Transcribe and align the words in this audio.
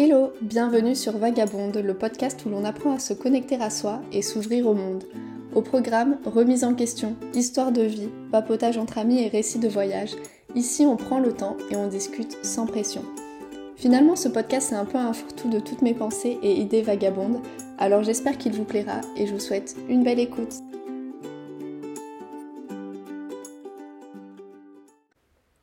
Hello, 0.00 0.32
bienvenue 0.40 0.94
sur 0.94 1.18
Vagabonde, 1.18 1.78
le 1.78 1.92
podcast 1.92 2.46
où 2.46 2.50
l'on 2.50 2.64
apprend 2.64 2.94
à 2.94 2.98
se 3.00 3.14
connecter 3.14 3.56
à 3.56 3.68
soi 3.68 4.00
et 4.12 4.22
s'ouvrir 4.22 4.68
au 4.68 4.74
monde. 4.74 5.02
Au 5.56 5.60
programme, 5.60 6.18
remise 6.24 6.62
en 6.62 6.74
question, 6.74 7.16
histoire 7.34 7.72
de 7.72 7.82
vie, 7.82 8.08
papotage 8.30 8.78
entre 8.78 8.98
amis 8.98 9.20
et 9.20 9.26
récits 9.26 9.58
de 9.58 9.66
voyage. 9.66 10.12
Ici, 10.54 10.86
on 10.86 10.94
prend 10.94 11.18
le 11.18 11.32
temps 11.32 11.56
et 11.72 11.74
on 11.74 11.88
discute 11.88 12.38
sans 12.44 12.64
pression. 12.64 13.02
Finalement, 13.74 14.14
ce 14.14 14.28
podcast 14.28 14.70
est 14.70 14.76
un 14.76 14.84
peu 14.84 14.98
un 14.98 15.12
fourre-tout 15.12 15.50
de 15.50 15.58
toutes 15.58 15.82
mes 15.82 15.94
pensées 15.94 16.38
et 16.44 16.60
idées 16.60 16.82
vagabondes, 16.82 17.40
alors 17.76 18.04
j'espère 18.04 18.38
qu'il 18.38 18.52
vous 18.52 18.62
plaira 18.62 19.00
et 19.16 19.26
je 19.26 19.32
vous 19.32 19.40
souhaite 19.40 19.74
une 19.88 20.04
belle 20.04 20.20
écoute. 20.20 20.54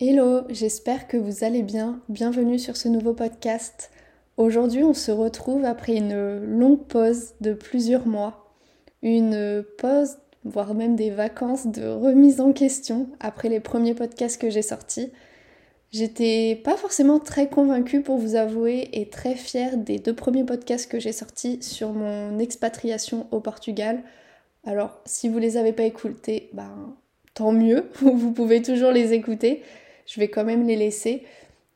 Hello, 0.02 0.41
j'espère 0.49 1.07
que 1.07 1.15
vous 1.15 1.45
allez 1.45 1.63
bien. 1.63 2.02
Bienvenue 2.09 2.59
sur 2.59 2.75
ce 2.75 2.89
nouveau 2.89 3.13
podcast. 3.13 3.91
Aujourd'hui, 4.38 4.83
on 4.83 4.93
se 4.93 5.11
retrouve 5.11 5.63
après 5.63 5.96
une 5.96 6.39
longue 6.39 6.86
pause 6.86 7.36
de 7.39 7.54
plusieurs 7.54 8.05
mois. 8.05 8.54
Une 9.01 9.64
pause, 9.77 10.18
voire 10.43 10.73
même 10.73 10.97
des 10.97 11.10
vacances 11.10 11.68
de 11.68 11.87
remise 11.87 12.41
en 12.41 12.51
question 12.51 13.07
après 13.21 13.47
les 13.47 13.61
premiers 13.61 13.93
podcasts 13.93 14.39
que 14.39 14.50
j'ai 14.50 14.61
sortis. 14.61 15.11
J'étais 15.91 16.60
pas 16.63 16.75
forcément 16.75 17.19
très 17.19 17.47
convaincue 17.47 18.01
pour 18.01 18.18
vous 18.18 18.36
avouer 18.36 18.89
et 18.91 19.07
très 19.07 19.36
fière 19.36 19.77
des 19.77 20.00
deux 20.00 20.15
premiers 20.15 20.43
podcasts 20.43 20.91
que 20.91 20.99
j'ai 20.99 21.13
sortis 21.13 21.60
sur 21.61 21.93
mon 21.93 22.38
expatriation 22.39 23.27
au 23.32 23.39
Portugal. 23.39 24.04
Alors, 24.65 24.99
si 25.05 25.29
vous 25.29 25.39
les 25.39 25.55
avez 25.55 25.71
pas 25.71 25.83
écoutés, 25.83 26.49
ben 26.52 26.97
tant 27.33 27.54
mieux, 27.54 27.89
vous 28.02 28.33
pouvez 28.33 28.61
toujours 28.61 28.91
les 28.91 29.13
écouter 29.13 29.63
je 30.05 30.19
vais 30.19 30.27
quand 30.27 30.43
même 30.43 30.68
les 30.68 30.75
laisser 30.75 31.24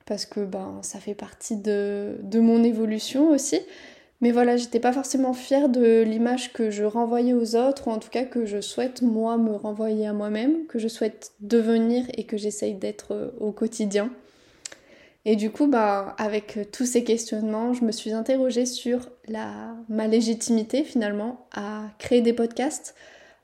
parce 0.09 0.25
que 0.25 0.39
ben, 0.39 0.79
ça 0.81 0.99
fait 0.99 1.13
partie 1.13 1.55
de, 1.55 2.17
mon 2.33 2.63
évolution 2.63 3.29
aussi. 3.29 3.59
Mais 4.21 4.31
voilà, 4.31 4.57
j'étais 4.57 4.79
pas 4.79 4.91
forcément 4.91 5.33
fière 5.33 5.69
de 5.69 6.01
l'image 6.01 6.51
que 6.51 6.71
je 6.71 6.83
renvoyais 6.83 7.33
aux 7.33 7.55
autres, 7.55 7.87
ou 7.87 7.91
en 7.91 7.99
tout 7.99 8.09
cas 8.09 8.23
que 8.23 8.45
je 8.45 8.59
souhaite 8.59 9.03
moi 9.03 9.37
me 9.37 9.55
renvoyer 9.55 10.07
à 10.07 10.13
moi-même, 10.13 10.65
que 10.65 10.79
je 10.79 10.87
souhaite 10.89 11.31
devenir 11.39 12.05
et 12.15 12.25
que 12.25 12.35
j'essaye 12.35 12.73
d'être 12.73 13.13
euh, 13.13 13.29
au 13.39 13.51
quotidien. 13.51 14.09
Et 15.25 15.35
du 15.35 15.51
coup, 15.51 15.67
bah, 15.67 16.15
avec 16.17 16.57
tous 16.73 16.85
ces 16.85 17.03
questionnements, 17.03 17.73
je 17.73 17.85
me 17.85 17.91
suis 17.91 18.11
interrogée 18.11 18.65
sur 18.65 19.09
la, 19.27 19.75
ma 19.89 20.07
légitimité 20.07 20.83
finalement 20.83 21.45
à 21.53 21.83
créer 21.99 22.21
des 22.21 22.33
podcasts, 22.33 22.95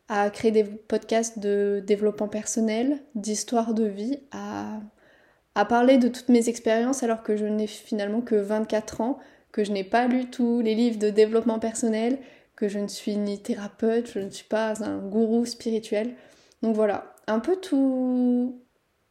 à 0.09 0.31
créer 0.31 0.51
des 0.51 0.63
podcasts 0.63 1.37
de 1.37 1.83
développement 1.85 2.27
personnel, 2.27 2.97
d'histoire 3.13 3.75
de 3.75 3.85
vie, 3.85 4.19
à, 4.31 4.79
à 5.55 5.65
parler 5.65 5.97
de 5.97 6.09
toutes 6.09 6.29
mes 6.29 6.49
expériences 6.49 7.01
alors 7.01 7.23
que 7.23 7.37
je 7.37 7.45
n'ai 7.45 7.67
finalement 7.67 8.21
que 8.21 8.35
24 8.35 9.01
ans, 9.01 9.19
que 9.51 9.63
je 9.63 9.71
n'ai 9.71 9.85
pas 9.85 10.07
lu 10.07 10.29
tous 10.29 10.61
les 10.61 10.75
livres 10.75 10.99
de 10.99 11.09
développement 11.09 11.59
personnel, 11.59 12.19
que 12.55 12.67
je 12.67 12.79
ne 12.79 12.87
suis 12.87 13.15
ni 13.15 13.41
thérapeute, 13.41 14.11
je 14.13 14.19
ne 14.19 14.29
suis 14.29 14.45
pas 14.45 14.83
un 14.83 14.97
gourou 14.97 15.45
spirituel. 15.45 16.15
Donc 16.61 16.75
voilà, 16.75 17.15
un 17.27 17.39
peu 17.39 17.55
tout, 17.55 18.61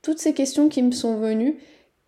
toutes 0.03 0.19
ces 0.19 0.35
questions 0.35 0.69
qui 0.69 0.83
me 0.83 0.93
sont 0.93 1.17
venues 1.17 1.59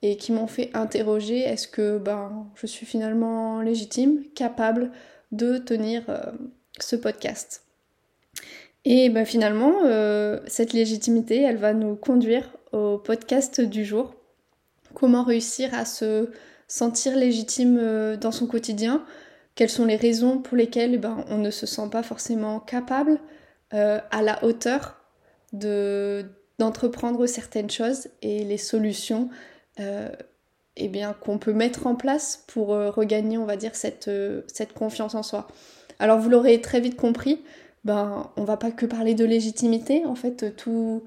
et 0.02 0.16
qui 0.16 0.32
m'ont 0.32 0.46
fait 0.46 0.70
interroger 0.74 1.40
est-ce 1.40 1.66
que 1.66 1.98
ben, 1.98 2.46
je 2.54 2.66
suis 2.66 2.86
finalement 2.86 3.60
légitime, 3.60 4.22
capable 4.34 4.90
de 5.32 5.56
tenir 5.58 6.04
euh, 6.08 6.20
ce 6.78 6.96
podcast? 6.96 7.64
Et 8.84 9.08
bah, 9.08 9.24
finalement, 9.24 9.84
euh, 9.84 10.38
cette 10.46 10.72
légitimité, 10.72 11.40
elle 11.42 11.56
va 11.56 11.72
nous 11.72 11.96
conduire 11.96 12.50
au 12.72 12.98
podcast 12.98 13.60
du 13.60 13.84
jour. 13.84 14.14
Comment 14.96 15.24
réussir 15.24 15.74
à 15.74 15.84
se 15.84 16.30
sentir 16.68 17.14
légitime 17.16 17.76
euh, 17.78 18.16
dans 18.16 18.32
son 18.32 18.46
quotidien 18.46 19.04
Quelles 19.54 19.68
sont 19.68 19.84
les 19.84 19.96
raisons 19.96 20.38
pour 20.38 20.56
lesquelles 20.56 20.94
eh 20.94 20.98
ben, 20.98 21.22
on 21.28 21.36
ne 21.36 21.50
se 21.50 21.66
sent 21.66 21.90
pas 21.92 22.02
forcément 22.02 22.60
capable, 22.60 23.20
euh, 23.74 24.00
à 24.10 24.22
la 24.22 24.42
hauteur 24.42 24.96
de, 25.52 26.24
d'entreprendre 26.58 27.26
certaines 27.26 27.68
choses 27.68 28.08
et 28.22 28.42
les 28.44 28.56
solutions 28.56 29.28
eh 30.78 30.88
bien, 30.88 31.12
qu'on 31.12 31.36
peut 31.36 31.52
mettre 31.52 31.86
en 31.86 31.94
place 31.94 32.44
pour 32.46 32.68
regagner, 32.68 33.36
on 33.36 33.44
va 33.44 33.56
dire, 33.56 33.74
cette, 33.74 34.10
cette 34.46 34.72
confiance 34.72 35.14
en 35.14 35.22
soi. 35.22 35.48
Alors 35.98 36.18
vous 36.18 36.30
l'aurez 36.30 36.62
très 36.62 36.80
vite 36.80 36.96
compris, 36.96 37.42
ben, 37.84 38.30
on 38.36 38.44
va 38.44 38.56
pas 38.56 38.70
que 38.70 38.86
parler 38.86 39.14
de 39.14 39.26
légitimité, 39.26 40.06
en 40.06 40.14
fait, 40.14 40.56
tout, 40.56 41.04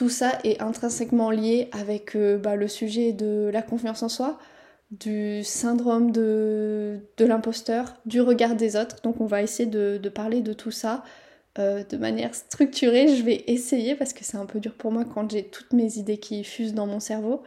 tout 0.00 0.08
ça 0.08 0.38
est 0.44 0.62
intrinsèquement 0.62 1.30
lié 1.30 1.68
avec 1.72 2.16
euh, 2.16 2.38
bah, 2.38 2.56
le 2.56 2.68
sujet 2.68 3.12
de 3.12 3.50
la 3.52 3.60
confiance 3.60 4.02
en 4.02 4.08
soi, 4.08 4.38
du 4.90 5.44
syndrome 5.44 6.10
de, 6.10 7.00
l'imposteur, 7.18 7.98
du 8.06 8.22
regard 8.22 8.56
des 8.56 8.76
autres. 8.76 9.02
Donc 9.02 9.20
on 9.20 9.26
va 9.26 9.42
essayer 9.42 9.68
de, 9.68 10.00
parler 10.08 10.40
de 10.40 10.54
tout 10.54 10.70
ça 10.70 11.04
euh, 11.58 11.84
de 11.84 11.98
manière 11.98 12.34
structurée. 12.34 13.14
Je 13.14 13.22
vais 13.22 13.44
essayer 13.46 13.94
parce 13.94 14.14
que 14.14 14.24
c'est 14.24 14.38
un 14.38 14.46
peu 14.46 14.58
dur 14.58 14.72
pour 14.72 14.90
moi 14.90 15.04
quand 15.04 15.30
j'ai 15.30 15.42
toutes 15.42 15.74
mes 15.74 15.98
idées 15.98 16.16
qui 16.16 16.44
fusent 16.44 16.72
dans 16.72 16.86
mon 16.86 16.98
cerveau. 16.98 17.42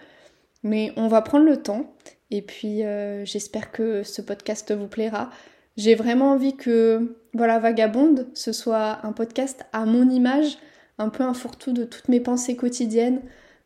Mais 0.62 0.94
on 0.96 1.08
va 1.08 1.24
prendre 1.24 1.46
le 1.46 1.58
temps 1.58 1.92
et 2.30 2.44
puis 2.44 2.84
euh, 2.84 3.26
j'espère 3.26 3.72
que 3.72 4.04
ce 4.04 4.22
podcast 4.22 4.72
vous 4.72 4.88
plaira. 4.88 5.32
J'ai 5.76 5.96
vraiment 5.96 6.34
envie 6.34 6.56
que 6.56 7.18
voilà 7.34 7.58
Vagabonde 7.58 8.28
ce 8.36 8.52
soit 8.52 9.00
un 9.02 9.12
podcast 9.12 9.66
à 9.74 9.86
mon 9.88 10.08
image, 10.12 10.60
un 11.04 11.10
peu 11.10 11.24
un 11.24 11.34
fourre-tout 11.34 11.74
de 11.74 11.84
toutes 11.84 12.10
mes 12.10 12.20
pensées 12.20 12.56
quotidiennes, 12.56 13.22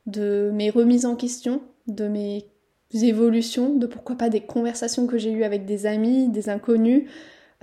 de 0.05 0.51
mes 0.53 0.69
remises 0.69 1.05
en 1.05 1.15
question, 1.15 1.61
de 1.87 2.07
mes 2.07 2.47
évolutions, 2.93 3.75
de 3.75 3.87
pourquoi 3.87 4.15
pas 4.15 4.29
des 4.29 4.41
conversations 4.41 5.07
que 5.07 5.17
j'ai 5.17 5.31
eues 5.31 5.43
avec 5.43 5.65
des 5.65 5.85
amis, 5.85 6.29
des 6.29 6.49
inconnus, 6.49 7.09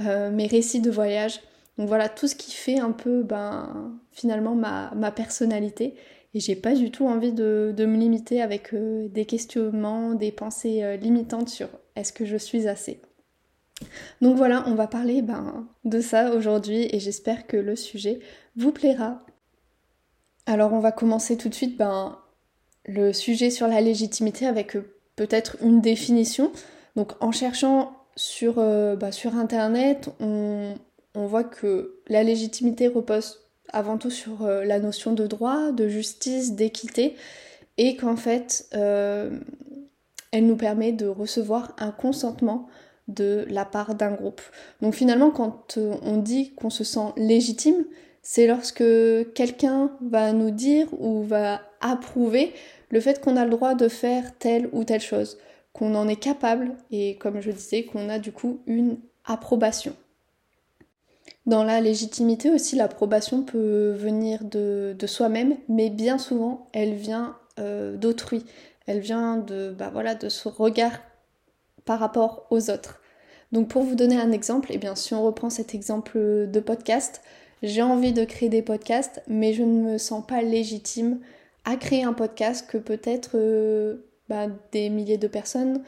euh, 0.00 0.30
mes 0.30 0.46
récits 0.46 0.80
de 0.80 0.90
voyage. 0.90 1.40
Donc 1.78 1.88
voilà, 1.88 2.08
tout 2.08 2.28
ce 2.28 2.34
qui 2.34 2.52
fait 2.52 2.78
un 2.78 2.92
peu 2.92 3.22
ben, 3.22 3.98
finalement 4.12 4.54
ma, 4.54 4.92
ma 4.94 5.10
personnalité. 5.10 5.94
Et 6.34 6.40
j'ai 6.40 6.56
pas 6.56 6.74
du 6.74 6.90
tout 6.90 7.06
envie 7.06 7.32
de, 7.32 7.72
de 7.76 7.86
me 7.86 7.96
limiter 7.96 8.42
avec 8.42 8.74
euh, 8.74 9.08
des 9.08 9.24
questionnements, 9.24 10.14
des 10.14 10.32
pensées 10.32 10.82
euh, 10.82 10.96
limitantes 10.96 11.48
sur 11.48 11.68
est-ce 11.96 12.12
que 12.12 12.24
je 12.24 12.36
suis 12.36 12.66
assez. 12.66 13.00
Donc 14.20 14.36
voilà, 14.36 14.64
on 14.66 14.74
va 14.74 14.86
parler 14.86 15.22
ben, 15.22 15.68
de 15.84 16.00
ça 16.00 16.34
aujourd'hui 16.34 16.88
et 16.90 17.00
j'espère 17.00 17.46
que 17.46 17.56
le 17.56 17.76
sujet 17.76 18.20
vous 18.56 18.72
plaira. 18.72 19.24
Alors 20.46 20.72
on 20.72 20.80
va 20.80 20.92
commencer 20.92 21.36
tout 21.36 21.48
de 21.48 21.54
suite 21.54 21.76
ben, 21.76 22.18
le 22.86 23.12
sujet 23.12 23.50
sur 23.50 23.66
la 23.66 23.80
légitimité 23.80 24.46
avec 24.46 24.76
euh, 24.76 24.94
peut-être 25.16 25.56
une 25.62 25.80
définition. 25.80 26.52
Donc 26.96 27.12
en 27.20 27.32
cherchant 27.32 27.96
sur, 28.16 28.58
euh, 28.58 28.96
sur 29.10 29.36
internet, 29.36 30.10
on, 30.20 30.74
voit 31.14 31.44
que 31.44 32.00
la 32.08 32.22
légitimité 32.22 32.88
repose 32.88 33.40
avant 33.72 33.96
tout 33.96 34.10
sur 34.10 34.44
euh, 34.44 34.64
la 34.64 34.78
notion 34.78 35.12
de 35.12 35.26
droit, 35.26 35.72
de 35.72 35.88
justice, 35.88 36.52
d'équité, 36.52 37.16
et 37.78 37.96
qu'en 37.96 38.16
fait, 38.16 38.68
elle 38.72 39.40
nous 40.46 40.56
permet 40.56 40.92
de 40.92 41.06
recevoir 41.06 41.74
un 41.78 41.90
consentement 41.90 42.68
de 43.08 43.46
la 43.48 43.64
part 43.64 43.96
d'un 43.96 44.12
groupe. 44.12 44.42
Donc 44.80 44.94
finalement, 44.94 45.32
quand 45.32 45.76
on 45.76 46.16
dit 46.18 46.54
qu'on 46.54 46.70
se 46.70 46.84
sent 46.84 47.12
légitime, 47.16 47.84
c'est 48.24 48.46
lorsque 48.46 48.82
quelqu'un 49.34 49.92
va 50.00 50.32
nous 50.32 50.50
dire 50.50 50.88
ou 50.98 51.22
va 51.22 51.60
approuver 51.80 52.54
le 52.90 53.00
fait 53.00 53.20
qu'on 53.20 53.36
a 53.36 53.44
le 53.44 53.50
droit 53.50 53.74
de 53.74 53.86
faire 53.86 54.36
telle 54.38 54.68
ou 54.72 54.82
telle 54.82 55.02
chose, 55.02 55.38
qu'on 55.74 55.94
en 55.94 56.08
est 56.08 56.16
capable 56.16 56.72
et 56.90 57.16
comme 57.18 57.40
je 57.40 57.50
disais, 57.50 57.84
qu'on 57.84 58.08
a 58.08 58.18
du 58.18 58.32
coup 58.32 58.60
une 58.66 58.96
approbation. 59.26 59.94
Dans 61.44 61.64
la 61.64 61.82
légitimité 61.82 62.50
aussi, 62.50 62.76
l'approbation 62.76 63.42
peut 63.42 63.90
venir 63.90 64.42
de, 64.42 64.96
soi-même, 65.06 65.56
mais 65.68 65.90
bien 65.90 66.16
souvent, 66.16 66.66
elle 66.72 66.94
vient 66.94 67.36
euh, 67.58 67.94
d'autrui. 67.96 68.42
Elle 68.86 69.00
vient 69.00 69.36
de, 69.36 69.70
bah 69.70 69.92
de 70.14 70.28
ce 70.30 70.48
regard 70.48 70.92
par 71.84 71.98
rapport 71.98 72.46
aux 72.48 72.70
autres. 72.70 73.02
Donc 73.52 73.68
pour 73.68 73.82
vous 73.82 73.94
donner 73.94 74.16
un 74.16 74.32
exemple, 74.32 74.70
eh 74.72 74.78
bien 74.78 74.94
si 74.94 75.12
on 75.12 75.22
reprend 75.22 75.50
cet 75.50 75.74
exemple 75.74 76.18
de 76.48 76.60
podcast, 76.60 77.22
j'ai 77.64 77.82
envie 77.82 78.12
de 78.12 78.24
créer 78.24 78.48
des 78.48 78.62
podcasts, 78.62 79.22
mais 79.26 79.54
je 79.54 79.62
ne 79.62 79.92
me 79.92 79.98
sens 79.98 80.24
pas 80.26 80.42
légitime 80.42 81.20
à 81.64 81.76
créer 81.76 82.04
un 82.04 82.12
podcast 82.12 82.68
que 82.68 82.76
peut-être 82.76 83.32
euh, 83.34 84.06
bah, 84.28 84.48
des 84.72 84.90
milliers 84.90 85.18
de 85.18 85.28
personnes 85.28 85.82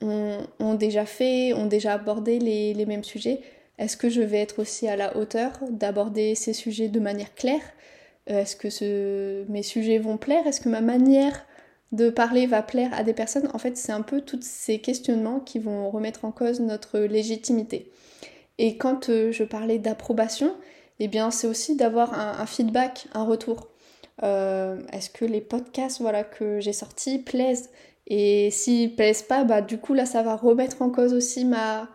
ont, 0.00 0.74
déjà 0.74 1.04
fait, 1.04 1.52
ont 1.52 1.66
déjà 1.66 1.92
abordé 1.92 2.38
les, 2.38 2.86
mêmes 2.86 3.04
sujets. 3.04 3.40
Est-ce 3.78 3.98
que 3.98 4.08
je 4.08 4.22
vais 4.22 4.38
être 4.38 4.60
aussi 4.60 4.88
à 4.88 4.96
la 4.96 5.14
hauteur 5.18 5.52
d'aborder 5.68 6.34
ces 6.34 6.54
sujets 6.54 6.88
de 6.88 7.00
manière 7.00 7.34
claire? 7.34 7.60
Euh, 8.30 8.40
Est-ce 8.40 8.56
que 8.56 9.44
mes 9.50 9.62
sujets 9.62 9.98
vont 9.98 10.16
plaire? 10.16 10.46
Est-ce 10.46 10.62
que 10.62 10.70
ma 10.70 10.80
manière 10.80 11.44
de 11.92 12.08
parler 12.08 12.46
va 12.46 12.62
plaire 12.62 12.94
à 12.94 13.02
des 13.02 13.12
personnes, 13.12 13.50
en 13.52 13.58
fait, 13.58 13.76
c'est 13.76 13.92
un 13.92 14.02
peu 14.02 14.22
tous 14.22 14.42
ces 14.42 14.78
questionnements 14.78 15.40
qui 15.40 15.58
vont 15.58 15.90
remettre 15.90 16.24
en 16.24 16.30
cause 16.30 16.60
notre 16.60 17.00
légitimité. 17.00 17.90
Et 18.58 18.76
quand 18.76 19.08
euh, 19.08 19.32
je 19.32 19.42
parlais 19.44 19.78
d'approbation, 19.78 20.54
eh 21.00 21.08
bien, 21.08 21.30
c'est 21.30 21.46
aussi 21.46 21.76
d'avoir 21.76 22.12
un, 22.14 22.46
feedback, 22.46 23.08
un 23.14 23.24
retour. 23.24 23.68
Euh, 24.22 24.78
est-ce 24.92 25.08
que 25.08 25.24
les 25.24 25.40
podcasts 25.40 26.00
voilà, 26.00 26.24
que 26.24 26.60
j'ai 26.60 26.74
sortis 26.74 27.18
plaisent? 27.18 27.70
Et 28.06 28.50
s'ils 28.50 28.94
plaisent 28.96 29.22
pas, 29.22 29.44
bah 29.44 29.62
du 29.62 29.78
coup 29.78 29.94
là 29.94 30.04
ça 30.04 30.22
va 30.22 30.36
remettre 30.36 30.82
en 30.82 30.90
cause 30.90 31.14
aussi 31.14 31.44
ma, 31.44 31.88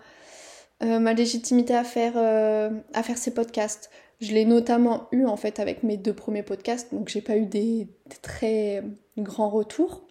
euh, 0.82 1.14
légitimité 1.14 1.76
à 1.76 1.84
faire, 1.84 2.14
euh, 2.16 2.70
à 2.94 3.04
faire 3.04 3.18
ces 3.18 3.34
podcasts. 3.34 3.92
Je 4.22 4.34
l'ai 4.34 4.46
notamment 4.46 5.08
eu 5.12 5.26
en 5.26 5.38
fait 5.38 5.60
avec 5.60 5.84
mes 5.84 5.98
deux 5.98 6.14
premiers 6.14 6.42
podcasts, 6.42 6.94
donc 6.94 7.10
j'ai 7.10 7.22
pas 7.22 7.38
eu 7.38 7.46
des, 7.46 7.90
très 8.22 8.84
grands 9.18 9.50
retours. 9.50 10.08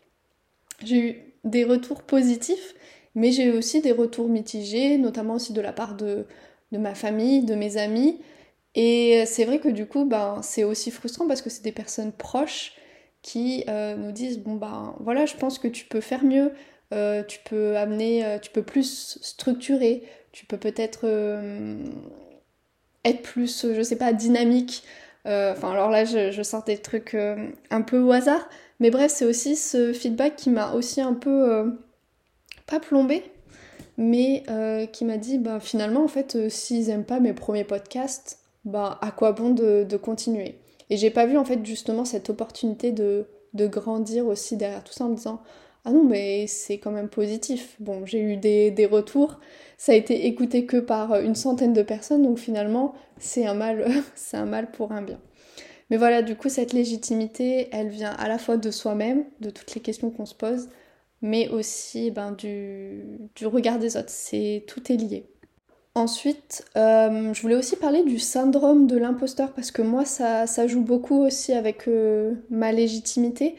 J'ai 0.85 0.99
eu 0.99 1.17
des 1.45 1.65
retours 1.65 2.03
positifs, 2.03 2.75
mais 3.15 3.33
j'ai 3.33 3.47
eu 3.47 3.53
aussi 3.53 3.81
des 3.81 3.93
retours 3.93 4.29
mitigés, 4.29 4.99
notamment 4.99 5.35
aussi 5.35 5.53
de 5.53 5.61
la 5.61 5.73
part 5.73 5.97
de, 5.97 6.27
de 6.71 6.79
ma 6.79 6.95
famille, 6.95 7.45
de 7.45 7.55
mes 7.55 7.77
amis. 7.77 8.21
Et 8.75 9.25
c'est 9.27 9.45
vrai 9.45 9.61
que 9.61 9.69
du 9.69 9.87
coup, 9.87 10.05
ben, 10.05 10.41
c'est 10.43 10.65
aussi 10.65 10.91
frustrant 10.91 11.29
parce 11.29 11.43
que 11.43 11.51
c'est 11.51 11.63
des 11.63 11.73
personnes 11.73 12.13
proches 12.13 12.73
qui 13.25 13.65
euh, 13.69 13.97
nous 13.97 14.13
disent 14.13 14.39
bon 14.39 14.55
ben 14.55 14.95
voilà, 15.01 15.25
je 15.25 15.35
pense 15.35 15.59
que 15.59 15.67
tu 15.67 15.87
peux 15.87 16.03
faire 16.03 16.23
mieux, 16.23 16.53
euh, 16.93 17.25
tu 17.25 17.41
peux 17.43 17.75
amener, 17.77 18.25
euh, 18.25 18.39
tu 18.39 18.51
peux 18.51 18.63
plus 18.63 19.19
structurer, 19.23 20.05
tu 20.31 20.45
peux 20.45 20.59
peut-être 20.59 21.07
être 23.05 23.23
plus, 23.23 23.67
je 23.75 23.83
sais 23.83 23.97
pas, 23.97 24.13
dynamique. 24.13 24.85
Enfin 25.25 25.73
alors 25.73 25.89
là, 25.89 26.05
je, 26.05 26.33
je 26.33 26.43
sors 26.43 26.65
des 26.65 26.77
trucs 26.77 27.17
un 27.71 27.83
peu 27.83 27.99
au 27.99 28.13
hasard, 28.13 28.47
mais 28.79 28.91
bref, 28.91 29.11
c'est 29.11 29.25
aussi 29.25 29.57
ce 29.57 29.95
feedback 29.95 30.37
qui 30.37 30.51
m'a 30.51 30.75
aussi 30.75 31.01
un 31.01 31.15
peu 31.15 31.73
pas 32.67 32.79
plombé, 32.79 33.23
mais 33.97 34.45
qui 34.93 35.07
m'a 35.07 35.17
dit 35.17 35.39
bah 35.39 35.61
finalement 35.61 36.05
en 36.05 36.09
fait 36.09 36.51
s'ils 36.51 36.91
aiment 36.91 37.07
pas 37.07 37.21
mes 37.21 37.33
premiers 37.33 37.65
podcasts 37.65 38.44
bah, 38.65 38.99
à 39.03 39.11
quoi 39.11 39.33
bon 39.33 39.51
de, 39.51 39.97
continuer? 39.97 40.59
Et 40.91 40.97
j'ai 40.97 41.11
pas 41.11 41.27
vu 41.27 41.37
en 41.39 41.45
fait 41.45 41.65
justement 41.65 42.05
cette 42.05 42.31
opportunité 42.31 42.93
de, 42.93 43.27
grandir 43.55 44.27
aussi 44.27 44.57
derrière 44.57 44.83
tout 44.85 44.93
ça 44.93 45.05
en 45.05 45.11
me 45.11 45.17
disant 45.17 45.41
ah 45.85 45.93
non 45.93 46.03
mais 46.03 46.47
c'est 46.47 46.79
quand 46.79 46.91
même 46.91 47.09
positif. 47.09 47.77
Bon 47.81 48.05
j'ai 48.07 48.21
eu 48.21 48.37
des, 48.37 48.89
retours, 48.91 49.39
ça 49.79 49.93
a 49.93 49.95
été 49.95 50.27
écouté 50.27 50.67
que 50.67 50.79
par 50.79 51.21
une 51.21 51.35
centaine 51.35 51.73
de 51.73 51.83
personnes 51.83 52.23
donc 52.23 52.39
finalement 52.39 52.95
c'est 53.19 53.47
un 53.47 53.55
mal, 53.55 53.87
c'est 54.15 54.37
un 54.37 54.47
mal 54.47 54.71
pour 54.71 54.93
un 54.93 55.03
bien. 55.03 55.21
Mais 55.91 55.97
voilà 55.97 56.23
du 56.23 56.37
coup 56.37 56.49
cette 56.49 56.73
légitimité 56.73 57.69
elle 57.73 57.89
vient 57.89 58.13
à 58.13 58.29
la 58.29 58.39
fois 58.39 58.57
de 58.57 58.71
soi-même, 58.71 59.25
de 59.41 59.51
toutes 59.51 59.75
les 59.75 59.81
questions 59.83 60.11
qu'on 60.11 60.27
se 60.27 60.35
pose, 60.35 60.69
mais 61.23 61.49
aussi 61.49 62.11
ben, 62.11 62.33
du, 62.33 63.05
du 63.35 63.47
regard 63.47 63.79
des 63.79 63.97
autres. 63.97 64.11
C'est 64.11 64.65
tout 64.69 64.93
est 64.93 64.97
lié. 64.97 65.27
Ensuite, 65.97 66.65
euh, 66.77 67.33
je 67.33 67.41
voulais 67.41 67.55
aussi 67.55 67.77
parler 67.77 68.03
du 68.03 68.19
syndrome 68.19 68.89
de 68.89 68.97
l'imposteur 68.97 69.53
parce 69.53 69.71
que 69.71 69.81
moi, 69.81 70.05
ça, 70.05 70.67
joue 70.67 70.81
beaucoup 70.81 71.25
aussi 71.25 71.53
avec 71.53 71.87
euh, 71.87 72.35
ma 72.51 72.73
légitimité. 72.73 73.55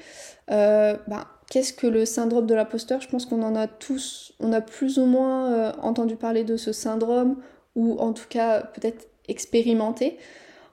Euh, 0.51 0.97
ben, 1.07 1.25
Qu'est-ce 1.49 1.71
que 1.71 1.87
le 1.87 2.05
syndrome 2.05 2.45
de 2.47 2.53
l'imposteur? 2.55 2.99
Je 2.99 3.07
pense 3.07 3.25
qu'on 3.25 3.41
en 3.43 3.55
a 3.55 3.67
tous, 3.67 4.33
on 4.39 4.51
a 4.51 4.61
plus 4.61 4.97
ou 4.97 5.05
moins 5.05 5.73
entendu 5.79 6.15
parler 6.15 6.43
de 6.43 6.57
ce 6.57 6.73
syndrome 6.73 7.37
ou 7.75 7.99
en 7.99 8.13
tout 8.13 8.27
cas 8.27 8.61
peut-être 8.61 9.07
expérimenté. 9.27 10.17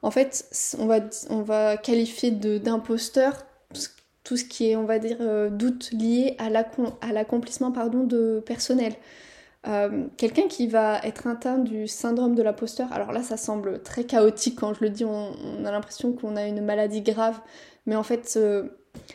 En 0.01 0.11
fait, 0.11 0.47
on 0.79 1.43
va, 1.43 1.77
qualifier 1.77 2.31
d'imposteur 2.31 3.45
tout 4.25 4.37
ce 4.39 4.45
qui 4.45 4.71
est, 4.71 4.77
on 4.77 4.85
va 4.85 4.99
dire, 4.99 5.19
doute 5.51 5.91
lié 5.93 6.37
à 6.39 6.49
l'accomplissement 7.13 7.69
de 7.71 8.43
personnel. 8.45 8.95
Euh, 9.69 10.07
quelqu'un 10.17 10.49
qui 10.49 10.67
va 10.67 10.99
être 11.05 11.29
atteint 11.29 11.59
du 11.59 11.87
syndrome 11.87 12.35
de 12.35 12.43
l'imposteur, 12.43 12.93
alors 12.93 13.13
là 13.13 13.23
ça 13.23 13.37
semble 13.37 13.81
très 13.83 14.05
chaotique 14.05 14.59
quand 14.59 14.75
je 14.75 14.81
le 14.81 14.91
dis, 14.91 15.05
on, 15.05 15.65
a 15.65 15.71
l'impression 15.71 16.13
qu'on 16.13 16.35
a 16.35 16.47
une 16.47 16.65
maladie 16.65 17.01
grave, 17.01 17.41
mais 17.87 17.95
en 17.95 18.03
fait 18.03 18.27
c'est 18.27 18.63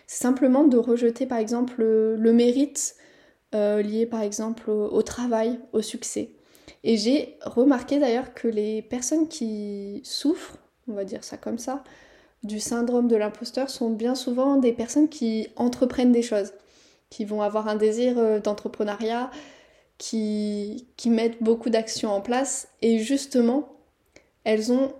simplement 0.07 0.63
de 0.63 0.77
rejeter 0.77 1.25
par 1.25 1.37
exemple 1.37 1.83
le, 1.83 2.31
mérite 2.31 2.95
euh, 3.55 3.81
lié 3.81 4.05
par 4.05 4.21
exemple 4.21 4.69
au, 4.69 5.01
travail, 5.01 5.59
au 5.73 5.81
succès. 5.81 6.31
Et 6.85 6.95
j'ai 6.95 7.37
remarqué 7.43 7.99
d'ailleurs 7.99 8.33
que 8.33 8.47
les 8.47 8.81
personnes 8.81 9.27
qui 9.27 9.99
souffrent, 10.05 10.57
on 10.87 10.93
va 10.93 11.03
dire 11.03 11.25
ça 11.25 11.35
comme 11.35 11.57
ça, 11.57 11.83
du 12.43 12.61
syndrome 12.61 13.09
de 13.09 13.17
l'imposteur 13.17 13.69
sont 13.69 13.89
bien 13.89 14.15
souvent 14.15 14.55
des 14.55 14.71
personnes 14.71 15.09
qui 15.09 15.49
entreprennent 15.57 16.13
des 16.13 16.21
choses, 16.21 16.53
qui 17.09 17.25
vont 17.25 17.41
avoir 17.41 17.67
un 17.67 17.75
désir 17.75 18.17
euh, 18.17 18.39
d'entrepreneuriat, 18.39 19.29
qui, 19.97 20.87
qui 20.97 21.09
mettent 21.09 21.41
beaucoup 21.41 21.69
d'actions 21.69 22.11
en 22.11 22.21
place. 22.21 22.69
Et 22.81 22.99
justement, 22.99 23.69
elles 24.43 24.71
ont 24.71 24.93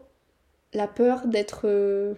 la 0.74 0.88
peur 0.88 1.28
d'être 1.28 1.62
euh, 1.66 2.14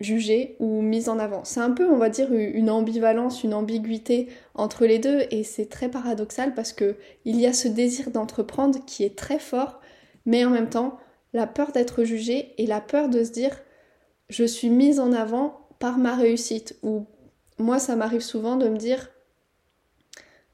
jugées 0.00 0.56
ou 0.58 0.80
mises 0.82 1.08
en 1.08 1.18
avant. 1.18 1.44
C'est 1.44 1.60
un 1.60 1.70
peu, 1.70 1.88
on 1.90 1.98
va 1.98 2.08
dire, 2.08 2.32
une 2.32 2.70
ambivalence, 2.70 3.44
une 3.44 3.54
ambiguïté 3.54 4.28
entre 4.54 4.86
les 4.86 4.98
deux. 4.98 5.24
Et 5.30 5.44
c'est 5.44 5.66
très 5.66 5.88
paradoxal 5.88 6.54
parce 6.54 6.72
que 6.72 6.96
il 7.24 7.40
y 7.40 7.46
a 7.46 7.52
ce 7.52 7.68
désir 7.68 8.10
d'entreprendre 8.10 8.84
qui 8.86 9.04
est 9.04 9.16
très 9.16 9.38
fort, 9.38 9.80
mais 10.24 10.44
en 10.44 10.50
même 10.50 10.70
temps, 10.70 10.98
la 11.32 11.46
peur 11.46 11.72
d'être 11.72 12.04
jugée 12.04 12.54
et 12.58 12.66
la 12.66 12.80
peur 12.80 13.08
de 13.08 13.22
se 13.22 13.30
dire 13.30 13.56
je 14.28 14.44
suis 14.44 14.70
mise 14.70 15.00
en 15.00 15.12
avant 15.12 15.66
par 15.78 15.98
ma 15.98 16.16
réussite. 16.16 16.76
Ou 16.82 17.06
moi 17.58 17.78
ça 17.78 17.96
m'arrive 17.96 18.20
souvent 18.20 18.56
de 18.56 18.68
me 18.68 18.76
dire 18.76 19.10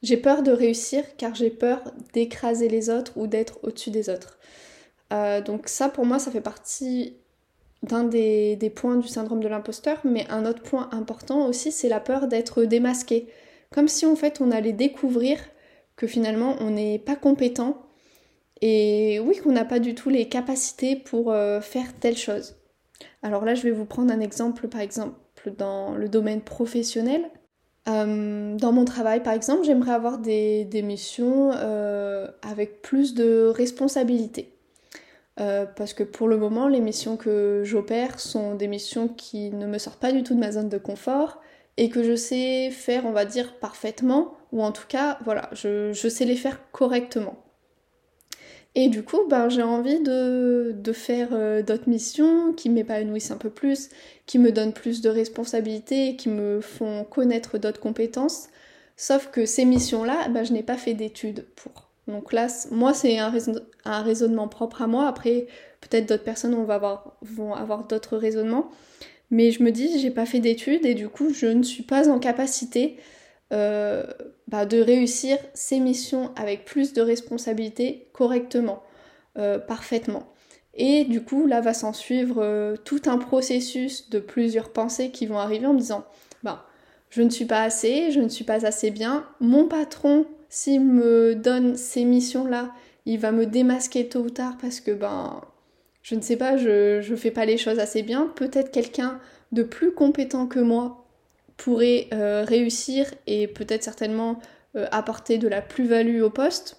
j'ai 0.03 0.17
peur 0.17 0.43
de 0.43 0.53
réussir 0.53 1.05
car 1.17 1.35
j'ai 1.35 1.51
peur 1.51 1.83
d'écraser 2.13 2.69
les 2.69 2.91
autres 2.91 3.13
ou 3.17 3.27
d'être 3.27 3.59
au-dessus 3.63 3.91
des 3.91 4.11
autres. 4.11 4.39
Euh, 5.13 5.41
donc 5.41 5.69
ça 5.69 5.89
pour 5.89 6.05
moi 6.05 6.19
ça 6.19 6.31
fait 6.31 6.41
partie 6.41 7.17
d'un 7.83 8.05
des, 8.05 8.73
points 8.75 8.97
du 8.97 9.07
syndrome 9.09 9.41
de 9.41 9.49
l'imposteur, 9.49 9.99
mais 10.05 10.27
un 10.31 10.45
autre 10.47 10.63
point 10.63 10.89
important 10.93 11.47
aussi 11.47 11.73
c'est 11.73 11.89
la 11.89 12.01
peur 12.01 12.29
d'être 12.29 12.65
démasqué. 12.65 13.29
Comme 13.73 13.89
si 13.89 14.07
en 14.07 14.17
fait 14.17 14.41
on 14.41 14.51
allait 14.51 14.73
découvrir 14.73 15.39
que 15.97 16.07
finalement 16.07 16.57
on 16.61 16.71
n'est 16.71 16.99
pas 16.99 17.17
compétent 17.17 17.83
et 18.61 19.21
oui 19.21 19.39
qu'on 19.39 19.53
n'a 19.53 19.65
pas 19.65 19.79
du 19.79 19.95
tout 19.95 20.11
les 20.11 20.29
capacités 20.29 20.97
pour 20.97 21.31
euh, 21.33 21.61
faire 21.61 21.95
telle 22.01 22.17
chose. 22.17 22.57
Alors 23.23 23.45
là 23.45 23.55
je 23.55 23.63
vais 23.63 23.71
vous 23.71 23.87
prendre 23.87 24.13
un 24.13 24.21
exemple 24.21 24.69
par 24.69 24.81
exemple 24.81 25.17
dans 25.59 25.95
le 25.95 26.09
domaine 26.09 26.43
professionnel. 26.43 27.31
Euh, 27.88 28.56
dans 28.56 28.73
mon 28.73 28.85
travail, 28.85 29.23
par 29.23 29.33
exemple, 29.33 29.65
j'aimerais 29.65 29.93
avoir 29.93 30.19
des, 30.19 30.69
missions 30.83 31.53
euh, 31.55 32.29
avec 32.43 32.83
plus 32.83 33.15
de 33.15 33.47
responsabilités. 33.47 34.53
Euh, 35.38 35.67
parce 35.67 35.93
que 35.93 36.03
pour 36.03 36.29
le 36.29 36.38
moment, 36.38 36.67
les 36.67 36.81
missions 36.81 37.17
que 37.17 37.62
j'opère 37.65 38.19
sont 38.21 38.55
des 38.55 38.69
missions 38.69 39.09
qui 39.09 39.50
ne 39.50 39.67
me 39.67 39.79
sortent 39.79 40.00
pas 40.00 40.12
du 40.12 40.23
tout 40.23 40.35
de 40.35 40.41
ma 40.41 40.53
zone 40.53 40.69
de 40.69 40.79
confort 40.79 41.41
et 41.77 41.91
que 41.91 42.03
je 42.03 42.17
sais 42.17 42.71
faire, 42.71 43.05
on 43.05 43.12
va 43.12 43.27
dire, 43.27 43.59
parfaitement, 43.59 44.35
ou 44.53 44.62
en 44.62 44.73
tout 44.73 44.87
cas, 44.88 45.19
voilà, 45.25 45.50
je 45.53 45.93
sais 45.93 46.25
les 46.25 46.37
faire 46.37 46.61
correctement. 46.73 47.46
Et 48.78 48.88
du 48.90 49.02
coup, 49.02 49.26
ben, 49.26 49.49
j'ai 49.49 49.62
envie 49.62 50.00
de, 50.00 50.92
faire 50.92 51.28
euh, 51.33 51.62
d'autres 51.62 51.88
missions 51.88 52.52
qui 52.52 52.68
m'épanouissent 52.68 53.30
un 53.30 53.38
peu 53.38 53.49
plus, 53.49 53.88
qui 54.26 54.38
me 54.38 54.52
donnent 54.52 54.75
plus 54.75 55.00
de 55.00 55.09
responsabilités, 55.09 56.14
qui 56.16 56.28
me 56.28 56.61
font 56.61 57.04
connaître 57.04 57.56
d'autres 57.56 57.80
compétences. 57.80 58.49
Sauf 58.99 59.30
que 59.30 59.47
ces 59.47 59.64
missions-là, 59.64 60.28
ben, 60.28 60.45
je 60.45 60.52
n'ai 60.52 60.62
pas 60.62 60.76
fait 60.76 60.92
d'études 60.92 61.47
pour. 61.56 61.88
Donc 62.06 62.35
là, 62.35 62.49
moi, 62.71 62.92
c'est 62.92 63.18
un, 63.18 63.33
raisonnement 64.02 64.47
propre 64.47 64.83
à 64.83 64.87
moi. 64.87 65.09
Après, 65.09 65.47
peut-être 65.80 66.06
d'autres 66.06 66.23
personnes 66.23 66.54
vont 66.54 66.71
avoir, 67.54 67.87
d'autres 67.88 68.18
raisonnements. 68.18 68.71
Mais 69.30 69.52
je 69.52 69.62
me 69.62 69.73
dis, 69.73 69.99
j'ai 69.99 70.11
pas 70.11 70.26
fait 70.26 70.40
d'études 70.40 70.85
et 70.85 70.95
du 70.95 71.09
coup, 71.09 71.33
je 71.33 71.47
ne 71.47 71.62
suis 71.62 71.83
pas 71.83 72.11
en 72.11 72.18
capacité 72.18 72.99
euh, 73.54 74.04
bah, 74.49 74.67
de 74.67 74.81
réussir 74.81 75.38
ses 75.55 75.81
missions 75.81 76.31
avec 76.37 76.65
plus 76.65 76.93
de 76.93 77.03
responsabilités 77.03 78.09
correctement, 78.12 78.83
euh, 79.38 79.59
parfaitement. 79.59 80.33
Et 80.75 81.05
du 81.05 81.23
coup, 81.23 81.47
là 81.47 81.61
va 81.61 81.75
s'en 81.75 81.93
suivre 81.93 82.37
euh, 82.43 82.76
tout 82.76 83.03
un 83.07 83.19
processus 83.19 84.11
de 84.11 84.19
plusieurs 84.19 84.71
pensées 84.71 85.11
qui 85.11 85.26
vont 85.26 85.38
arriver 85.38 85.67
en 85.67 85.73
me 85.73 85.79
disant, 85.79 86.05
bah, 86.43 86.67
je 87.11 87.23
ne 87.23 87.31
suis 87.31 87.47
pas 87.47 87.62
assez, 87.62 88.11
je 88.11 88.21
ne 88.21 88.29
suis 88.29 88.45
pas 88.45 88.67
assez 88.67 88.91
bien, 88.91 89.26
mon 89.41 89.67
patron, 89.67 90.26
s'il 90.49 90.85
me 90.85 91.35
donne 91.35 91.76
ces 91.76 92.05
missions-là, 92.05 92.73
il 93.07 93.19
va 93.19 93.33
me 93.33 93.47
démasquer 93.47 94.09
tôt 94.09 94.21
ou 94.21 94.31
tard 94.31 94.57
parce 94.61 94.81
que, 94.81 94.91
ben, 94.91 95.41
je 96.03 96.15
ne 96.15 96.21
sais 96.21 96.37
pas, 96.37 96.57
je, 96.57 97.00
je 97.00 97.15
fais 97.17 97.31
pas 97.31 97.47
les 97.47 97.57
choses 97.57 97.79
assez 97.79 98.03
bien. 98.03 98.33
Peut-être 98.37 98.71
quelqu'un 98.71 99.19
de 99.53 99.62
plus 99.62 99.93
compétent 99.93 100.47
que 100.47 100.61
moi 100.61 101.06
pourrait 101.57 102.09
euh, 102.13 102.45
réussir 102.47 103.13
et 103.27 103.47
peut-être 103.47 103.83
certainement 103.83 104.39
euh, 104.77 104.87
apporter 104.91 105.39
de 105.39 105.49
la 105.49 105.63
plus-value 105.63 106.21
au 106.23 106.31
poste. 106.31 106.77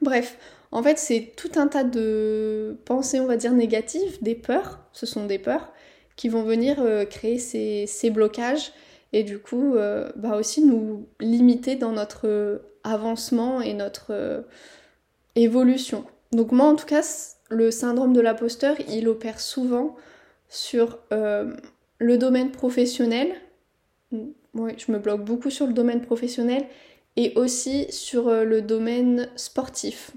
Bref, 0.00 0.38
en 0.72 0.82
fait, 0.82 0.98
c'est 0.98 1.32
tout 1.36 1.52
un 1.56 1.68
tas 1.68 1.84
de 1.84 2.78
pensées, 2.84 3.20
on 3.20 3.26
va 3.26 3.36
dire, 3.36 3.52
négatives, 3.52 4.22
des 4.22 4.34
peurs, 4.34 4.80
ce 4.92 5.06
sont 5.06 5.26
des 5.26 5.38
peurs, 5.38 5.72
qui 6.16 6.28
vont 6.28 6.42
venir 6.42 6.76
euh, 6.80 7.04
créer 7.04 7.38
ces, 7.38 8.10
blocages 8.10 8.72
et 9.12 9.24
du 9.24 9.38
coup, 9.38 9.74
bah 10.16 10.38
aussi 10.38 10.62
nous 10.62 11.06
limiter 11.20 11.76
dans 11.76 11.92
notre 11.92 12.62
avancement 12.82 13.60
et 13.60 13.74
notre 13.74 14.42
évolution. 15.36 16.06
Donc 16.32 16.50
moi, 16.50 16.64
en 16.64 16.76
tout 16.76 16.86
cas, 16.86 17.02
le 17.50 17.70
syndrome 17.70 18.14
de 18.14 18.22
l'imposteur, 18.22 18.74
il 18.88 19.08
opère 19.08 19.38
souvent 19.38 19.96
sur 20.48 20.98
le 21.10 22.16
domaine 22.16 22.52
professionnel, 22.52 23.34
oui, 24.54 24.72
je 24.76 24.92
me 24.92 24.98
bloque 24.98 25.24
beaucoup 25.24 25.50
sur 25.50 25.66
le 25.66 25.72
domaine 25.72 26.02
professionnel 26.02 26.64
et 27.16 27.32
aussi 27.36 27.86
sur 27.90 28.28
euh, 28.28 28.44
le 28.44 28.62
domaine 28.62 29.28
sportif. 29.36 30.12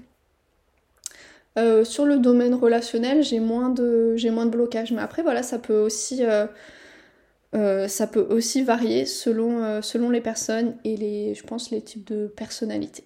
Euh, 1.58 1.84
sur 1.84 2.04
le 2.04 2.18
domaine 2.18 2.54
relationnel, 2.54 3.22
j'ai 3.22 3.40
moins 3.40 3.70
de 3.70 4.14
j'ai 4.16 4.30
moins 4.30 4.44
de 4.44 4.50
blocage, 4.50 4.92
mais 4.92 5.00
après 5.00 5.22
voilà, 5.22 5.42
ça 5.42 5.58
peut 5.58 5.78
aussi 5.78 6.22
euh, 6.22 7.88
ça 7.88 8.06
peut 8.06 8.26
aussi 8.28 8.62
varier 8.62 9.06
selon, 9.06 9.80
selon 9.80 10.10
les 10.10 10.20
personnes 10.20 10.76
et 10.84 10.96
les 10.96 11.34
je 11.34 11.42
pense 11.44 11.70
les 11.70 11.80
types 11.80 12.06
de 12.06 12.26
personnalités. 12.26 13.04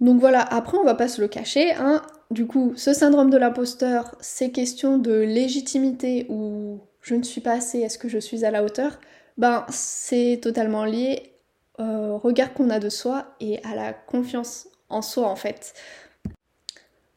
Donc 0.00 0.20
voilà, 0.20 0.42
après 0.42 0.76
on 0.76 0.84
va 0.84 0.94
pas 0.94 1.08
se 1.08 1.22
le 1.22 1.28
cacher, 1.28 1.72
hein. 1.72 2.02
Du 2.30 2.46
coup, 2.46 2.74
ce 2.76 2.92
syndrome 2.92 3.28
de 3.28 3.36
l'imposteur, 3.36 4.14
ces 4.20 4.52
questions 4.52 4.98
de 4.98 5.12
légitimité 5.12 6.26
ou 6.28 6.78
je 7.02 7.16
ne 7.16 7.24
suis 7.24 7.40
pas 7.40 7.54
assez, 7.54 7.80
est-ce 7.80 7.98
que 7.98 8.08
je 8.08 8.18
suis 8.18 8.44
à 8.44 8.52
la 8.52 8.62
hauteur, 8.62 9.00
ben 9.38 9.64
c'est 9.70 10.40
totalement 10.42 10.84
lié 10.84 11.34
au 11.78 12.18
regard 12.18 12.52
qu'on 12.52 12.68
a 12.68 12.78
de 12.78 12.90
soi 12.90 13.34
et 13.40 13.64
à 13.64 13.74
la 13.74 13.94
confiance 13.94 14.68
en 14.90 15.00
soi 15.00 15.28
en 15.28 15.36
fait. 15.36 15.72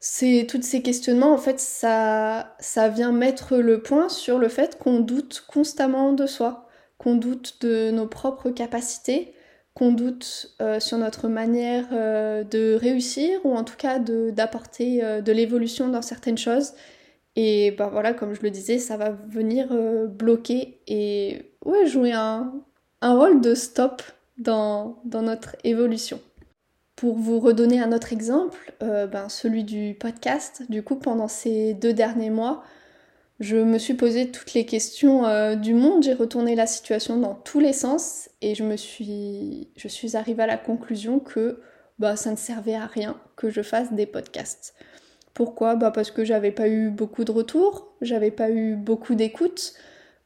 C'est 0.00 0.46
tous 0.48 0.62
ces 0.62 0.82
questionnements 0.82 1.34
en 1.34 1.38
fait 1.38 1.60
ça 1.60 2.54
ça 2.60 2.88
vient 2.88 3.12
mettre 3.12 3.56
le 3.56 3.82
point 3.82 4.08
sur 4.08 4.38
le 4.38 4.48
fait 4.48 4.78
qu'on 4.78 5.00
doute 5.00 5.44
constamment 5.48 6.12
de 6.12 6.26
soi, 6.26 6.68
qu'on 6.98 7.16
doute 7.16 7.58
de 7.60 7.90
nos 7.90 8.06
propres 8.06 8.50
capacités, 8.50 9.34
qu'on 9.74 9.92
doute 9.92 10.54
euh, 10.62 10.78
sur 10.80 10.98
notre 10.98 11.28
manière 11.28 11.88
euh, 11.92 12.44
de 12.44 12.74
réussir 12.74 13.44
ou 13.44 13.54
en 13.54 13.64
tout 13.64 13.76
cas 13.76 13.98
d'apporter 13.98 14.98
de, 14.98 15.04
euh, 15.04 15.20
de 15.20 15.32
l'évolution 15.32 15.88
dans 15.88 16.02
certaines 16.02 16.38
choses. 16.38 16.72
Et 17.36 17.72
ben 17.72 17.88
voilà, 17.88 18.14
comme 18.14 18.32
je 18.34 18.42
le 18.42 18.50
disais, 18.50 18.78
ça 18.78 18.96
va 18.96 19.10
venir 19.10 19.68
bloquer 20.08 20.80
et 20.86 21.53
ouais, 21.64 21.86
jouer 21.86 22.12
un, 22.12 22.52
rôle 23.02 23.40
de 23.40 23.54
stop 23.54 24.02
dans, 24.38 25.00
notre 25.04 25.56
évolution. 25.64 26.20
Pour 26.96 27.16
vous 27.16 27.40
redonner 27.40 27.80
un 27.80 27.92
autre 27.92 28.12
exemple, 28.12 28.72
ben 28.80 29.28
celui 29.28 29.64
du 29.64 29.94
podcast, 29.98 30.62
du 30.68 30.82
coup 30.82 30.96
pendant 30.96 31.28
ces 31.28 31.74
deux 31.74 31.92
derniers 31.92 32.30
mois, 32.30 32.62
je 33.40 33.56
me 33.56 33.78
suis 33.78 33.94
posé 33.94 34.30
toutes 34.30 34.54
les 34.54 34.64
questions 34.64 35.26
euh, 35.26 35.56
du 35.56 35.74
monde, 35.74 36.04
j'ai 36.04 36.14
retourné 36.14 36.54
la 36.54 36.66
situation 36.66 37.18
dans 37.18 37.34
tous 37.34 37.58
les 37.58 37.72
sens 37.72 38.30
et 38.42 38.54
je 38.54 38.62
me 38.62 38.76
suis, 38.76 39.68
je 39.76 39.88
suis 39.88 40.16
arrivée 40.16 40.44
à 40.44 40.46
la 40.46 40.56
conclusion 40.56 41.18
que 41.18 41.60
bah, 41.98 42.14
ça 42.14 42.30
ne 42.30 42.36
servait 42.36 42.76
à 42.76 42.86
rien 42.86 43.16
que 43.36 43.50
je 43.50 43.62
fasse 43.62 43.92
des 43.92 44.06
podcasts. 44.06 44.74
Pourquoi? 45.32 45.74
Bah 45.74 45.90
Parce 45.90 46.12
que 46.12 46.24
j'avais 46.24 46.52
pas 46.52 46.68
eu 46.68 46.90
beaucoup 46.90 47.24
de 47.24 47.32
retours, 47.32 47.92
j'avais 48.00 48.30
pas 48.30 48.50
eu 48.50 48.76
beaucoup 48.76 49.16
d'écoutes. 49.16 49.74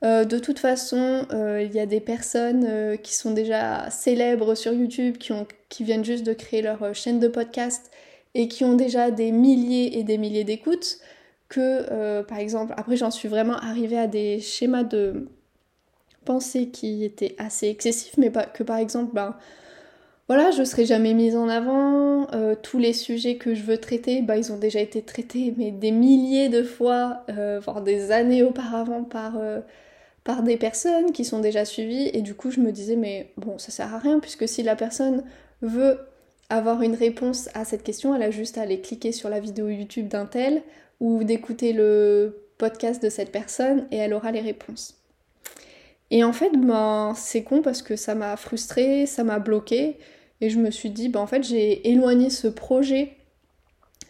Euh, 0.04 0.24
de 0.24 0.38
toute 0.38 0.58
façon, 0.60 1.26
euh, 1.32 1.62
il 1.62 1.74
y 1.74 1.80
a 1.80 1.86
des 1.86 2.00
personnes 2.00 2.98
qui 3.02 3.14
sont 3.14 3.32
déjà 3.32 3.90
célèbres 3.90 4.54
sur 4.54 4.72
YouTube, 4.72 5.16
qui, 5.18 5.84
viennent 5.84 6.04
juste 6.04 6.24
de 6.24 6.32
créer 6.32 6.62
leur 6.62 6.94
chaîne 6.94 7.20
de 7.20 7.28
podcast 7.28 7.90
et 8.34 8.48
qui 8.48 8.64
ont 8.64 8.74
déjà 8.74 9.10
des 9.10 9.32
milliers 9.32 9.98
et 9.98 10.04
des 10.04 10.18
milliers 10.18 10.44
d'écoutes 10.44 11.00
que, 11.48 11.86
euh, 11.90 12.22
par 12.22 12.38
exemple, 12.38 12.74
après 12.76 12.96
j'en 12.96 13.10
suis 13.10 13.28
vraiment 13.28 13.56
arrivée 13.56 13.98
à 13.98 14.06
des 14.06 14.40
schémas 14.40 14.84
de 14.84 15.28
pensée 16.24 16.68
qui 16.68 17.04
étaient 17.04 17.34
assez 17.38 17.68
excessifs, 17.68 18.16
mais 18.18 18.30
que 18.54 18.62
par 18.62 18.76
exemple, 18.76 19.14
ben, 19.14 19.36
voilà, 20.28 20.50
je 20.50 20.62
serai 20.62 20.84
jamais 20.84 21.14
mise 21.14 21.36
en 21.36 21.48
avant, 21.48 22.30
euh, 22.34 22.54
tous 22.62 22.78
les 22.78 22.92
sujets 22.92 23.36
que 23.36 23.54
je 23.54 23.62
veux 23.62 23.78
traiter, 23.78 24.20
ben, 24.20 24.36
ils 24.36 24.52
ont 24.52 24.58
déjà 24.58 24.80
été 24.80 25.00
traités, 25.02 25.54
mais 25.56 25.70
des 25.70 25.90
milliers 25.90 26.50
de 26.50 26.62
fois, 26.62 27.24
euh, 27.30 27.60
voire 27.64 27.82
des 27.82 28.12
années 28.12 28.42
auparavant 28.42 29.04
par, 29.04 29.38
par 30.28 30.42
des 30.42 30.58
personnes 30.58 31.12
qui 31.12 31.24
sont 31.24 31.38
déjà 31.38 31.64
suivies, 31.64 32.10
et 32.12 32.20
du 32.20 32.34
coup 32.34 32.50
je 32.50 32.60
me 32.60 32.70
disais, 32.70 32.96
mais 32.96 33.32
bon, 33.38 33.56
ça 33.56 33.70
sert 33.70 33.94
à 33.94 33.98
rien, 33.98 34.20
puisque 34.20 34.46
si 34.46 34.62
la 34.62 34.76
personne 34.76 35.24
veut 35.62 36.00
avoir 36.50 36.82
une 36.82 36.94
réponse 36.94 37.48
à 37.54 37.64
cette 37.64 37.82
question, 37.82 38.14
elle 38.14 38.22
a 38.22 38.30
juste 38.30 38.58
à 38.58 38.60
aller 38.60 38.82
cliquer 38.82 39.10
sur 39.10 39.30
la 39.30 39.40
vidéo 39.40 39.70
YouTube 39.70 40.06
d'un 40.08 40.26
tel 40.26 40.60
ou 41.00 41.24
d'écouter 41.24 41.72
le 41.72 42.44
podcast 42.58 43.02
de 43.02 43.08
cette 43.08 43.32
personne 43.32 43.86
et 43.90 43.96
elle 43.96 44.12
aura 44.12 44.30
les 44.30 44.42
réponses. 44.42 44.98
Et 46.10 46.22
en 46.22 46.34
fait, 46.34 46.50
ben, 46.50 47.14
c'est 47.16 47.42
con 47.42 47.62
parce 47.62 47.80
que 47.80 47.96
ça 47.96 48.14
m'a 48.14 48.36
frustrée, 48.36 49.06
ça 49.06 49.24
m'a 49.24 49.38
bloqué 49.38 49.96
et 50.42 50.50
je 50.50 50.58
me 50.58 50.70
suis 50.70 50.90
dit, 50.90 51.08
ben, 51.08 51.20
en 51.20 51.26
fait, 51.26 51.42
j'ai 51.42 51.88
éloigné 51.88 52.28
ce 52.28 52.48
projet 52.48 53.16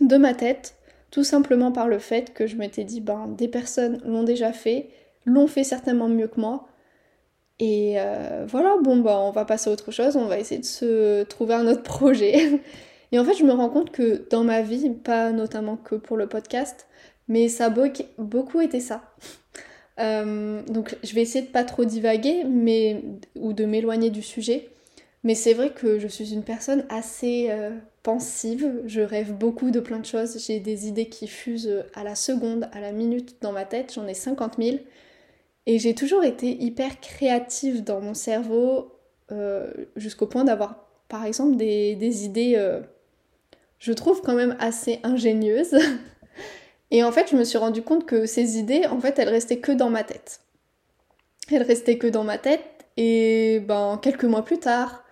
de 0.01 0.17
ma 0.17 0.35
tête 0.35 0.75
tout 1.13 1.23
simplement 1.23 1.71
par 1.71 1.87
le 1.87 2.01
fait 2.01 2.35
que 2.35 2.49
je 2.49 2.57
m'étais 2.57 2.83
dit, 2.83 3.01
ben, 3.01 3.29
des 3.29 3.47
personnes 3.47 4.01
l'ont 4.05 4.25
déjà 4.25 4.53
fait, 4.53 4.89
l'ont 5.29 5.47
fait 5.47 5.65
certainement 5.65 6.09
mieux 6.09 6.29
que 6.29 6.41
moi. 6.41 6.69
Et 7.61 7.95
euh, 7.97 8.47
voilà, 8.49 8.77
bon, 8.83 8.99
ben, 8.99 9.17
on 9.17 9.31
va 9.31 9.45
passer 9.45 9.69
à 9.69 9.73
autre 9.73 9.91
chose, 9.91 10.17
on 10.17 10.27
va 10.27 10.39
essayer 10.39 10.61
de 10.61 10.67
se 10.67 11.25
trouver 11.25 11.55
un 11.55 11.67
autre 11.67 11.83
projet. 11.85 12.61
Et 13.13 13.19
en 13.19 13.25
fait, 13.25 13.35
je 13.35 13.45
me 13.45 13.53
rends 13.53 13.71
compte 13.71 13.91
que 13.91 14.29
dans 14.31 14.45
ma 14.45 14.63
vie, 14.63 14.91
pas 14.91 15.33
notamment 15.33 15.77
que 15.77 15.95
pour 15.95 16.17
le 16.17 16.29
podcast, 16.29 16.87
mais 17.27 17.49
ça 17.49 17.67
a 17.67 17.75
beaucoup 18.19 18.61
été 18.61 18.81
ça. 18.81 19.03
Euh, 20.01 20.63
donc 20.63 20.97
je 21.03 21.13
vais 21.13 21.23
essayer 21.23 21.45
de 21.45 21.51
pas 21.51 21.65
trop 21.65 21.85
divaguer 21.85 22.45
mais, 22.45 23.03
ou 23.35 23.53
de 23.53 23.65
m'éloigner 23.65 24.11
du 24.11 24.23
sujet. 24.23 24.69
Mais 25.25 25.35
c'est 25.35 25.55
vrai 25.55 25.71
que 25.71 25.99
je 25.99 26.07
suis 26.07 26.33
une 26.33 26.45
personne 26.45 26.85
assez 26.89 27.49
euh, 27.51 27.71
pensive, 28.05 28.81
je 28.87 29.01
rêve 29.01 29.33
beaucoup 29.33 29.73
de 29.73 29.81
plein 29.81 29.99
de 29.99 30.07
choses, 30.07 30.39
j'ai 30.47 30.61
des 30.61 30.87
idées 30.87 31.09
qui 31.09 31.27
fusent 31.27 31.85
à 31.95 32.05
la 32.05 32.15
seconde, 32.15 32.69
à 32.71 32.81
la 32.81 32.93
minute 32.93 33.39
dans 33.41 33.51
ma 33.51 33.65
tête, 33.65 33.93
j'en 33.93 34.07
ai 34.07 34.15
50 34.15 34.63
000. 34.63 34.77
Et 35.69 35.79
j'ai 35.79 35.95
toujours 35.95 36.25
été 36.25 36.51
hyper 36.61 36.99
créative 37.01 37.85
dans 37.85 38.01
mon 38.01 38.15
cerveau, 38.15 38.99
euh, 39.31 39.71
jusqu'au 39.95 40.27
point 40.27 40.43
d'avoir 40.43 40.89
par 41.09 41.25
exemple 41.25 41.57
des, 41.57 42.25
idées 42.25 42.57
je 43.79 43.93
trouve 43.93 44.23
quand 44.23 44.35
même 44.35 44.57
assez 44.59 45.01
ingénieuse. 45.03 45.77
Et 46.91 47.05
en 47.05 47.13
fait, 47.13 47.29
je 47.31 47.37
me 47.37 47.45
suis 47.45 47.59
rendu 47.59 47.83
compte 47.83 48.07
que 48.07 48.27
ces 48.27 48.59
idées, 48.59 48.87
en 48.87 49.01
fait, 49.01 49.19
elles 49.19 49.29
restaient 49.29 49.59
que 49.59 49.73
dans 49.73 49.91
ma 49.91 50.05
tête. 50.05 50.41
Elles 51.53 51.63
restaient 51.63 51.99
que 51.99 52.07
dans 52.07 52.25
ma 52.25 52.39
tête. 52.39 52.65
Et 52.97 53.61
ben, 53.61 53.99
quelques 54.03 54.25
mois 54.25 54.45
plus 54.45 54.59
tard, 54.59 55.05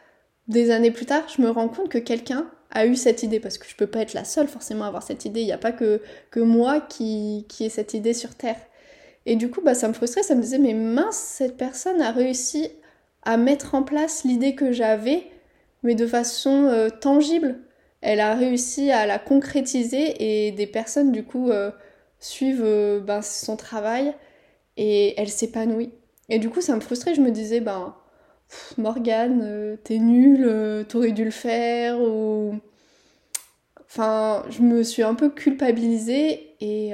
des 0.48 0.70
années 0.70 0.90
plus 0.90 1.06
tard, 1.06 1.22
je 1.34 1.42
me 1.42 1.50
rends 1.50 1.68
compte 1.68 1.88
que 1.88 1.98
quelqu'un 1.98 2.50
a 2.70 2.86
eu 2.86 2.96
cette 2.96 3.22
idée. 3.22 3.40
Parce 3.40 3.58
que 3.58 3.68
je 3.68 3.76
peux 3.76 3.86
pas 3.86 4.00
être 4.00 4.14
la 4.14 4.24
seule 4.24 4.48
forcément 4.48 4.84
à 4.84 4.88
avoir 4.88 5.02
cette 5.02 5.24
idée. 5.24 5.40
Il 5.40 5.46
n'y 5.46 5.52
a 5.52 5.58
pas 5.58 5.72
que, 5.72 6.00
que 6.30 6.40
moi 6.40 6.80
qui, 6.80 7.44
qui 7.48 7.66
ai 7.66 7.68
cette 7.68 7.94
idée 7.94 8.14
sur 8.14 8.34
Terre. 8.34 8.58
Et 9.26 9.36
du 9.36 9.50
coup, 9.50 9.60
bah, 9.60 9.74
ça 9.74 9.88
me 9.88 9.92
frustrait. 9.92 10.22
Ça 10.22 10.34
me 10.34 10.40
disait, 10.40 10.58
mais 10.58 10.74
mince, 10.74 11.16
cette 11.16 11.56
personne 11.56 12.00
a 12.00 12.12
réussi 12.12 12.70
à 13.22 13.36
mettre 13.36 13.74
en 13.74 13.82
place 13.82 14.24
l'idée 14.24 14.54
que 14.54 14.72
j'avais, 14.72 15.24
mais 15.82 15.94
de 15.94 16.06
façon 16.06 16.64
euh, 16.66 16.88
tangible 16.88 17.58
elle 18.06 18.20
a 18.20 18.34
réussi 18.34 18.92
à 18.92 19.04
la 19.04 19.18
concrétiser 19.18 20.46
et 20.46 20.52
des 20.52 20.68
personnes 20.68 21.12
du 21.12 21.24
coup 21.24 21.50
euh, 21.50 21.70
suivent 22.20 22.62
euh, 22.64 23.00
ben, 23.00 23.20
son 23.20 23.56
travail 23.56 24.14
et 24.76 25.20
elle 25.20 25.28
s'épanouit. 25.28 25.90
Et 26.28 26.38
du 26.38 26.50
coup 26.50 26.60
ça 26.60 26.76
me 26.76 26.80
frustrait, 26.80 27.14
je 27.14 27.20
me 27.20 27.32
disais 27.32 27.60
ben 27.60 27.96
Morgane, 28.78 29.40
euh, 29.42 29.76
t'es 29.82 29.98
nulle, 29.98 30.86
t'aurais 30.88 31.10
dû 31.10 31.24
le 31.24 31.30
faire 31.32 32.00
ou... 32.00 32.54
Enfin, 33.88 34.44
je 34.50 34.62
me 34.62 34.82
suis 34.82 35.02
un 35.02 35.14
peu 35.14 35.30
culpabilisée 35.30 36.54
et 36.60 36.92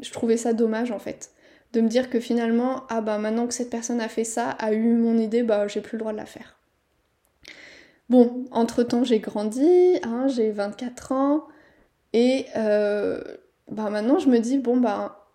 je 0.00 0.12
trouvais 0.12 0.36
ça 0.36 0.52
dommage 0.52 0.92
en 0.92 0.98
fait. 0.98 1.30
De 1.76 1.82
me 1.82 1.88
dire 1.88 2.08
que 2.08 2.20
finalement, 2.20 2.84
ah 2.88 3.02
bah 3.02 3.18
maintenant 3.18 3.46
que 3.46 3.52
cette 3.52 3.68
personne 3.68 4.00
a 4.00 4.08
fait 4.08 4.24
ça, 4.24 4.48
a 4.48 4.72
eu 4.72 4.94
mon 4.94 5.18
idée, 5.18 5.42
bah 5.42 5.68
j'ai 5.68 5.82
plus 5.82 5.96
le 5.96 5.98
droit 5.98 6.12
de 6.12 6.16
la 6.16 6.24
faire. 6.24 6.56
Bon, 8.08 8.46
entre-temps, 8.50 9.04
j'ai 9.04 9.18
grandi, 9.18 9.98
hein, 10.02 10.26
j'ai 10.26 10.52
24 10.52 11.12
ans, 11.12 11.44
et 12.14 12.46
euh, 12.56 13.20
bah, 13.70 13.90
maintenant, 13.90 14.18
je 14.18 14.30
me 14.30 14.38
dis, 14.38 14.56
bon, 14.56 14.78
bah, 14.78 15.28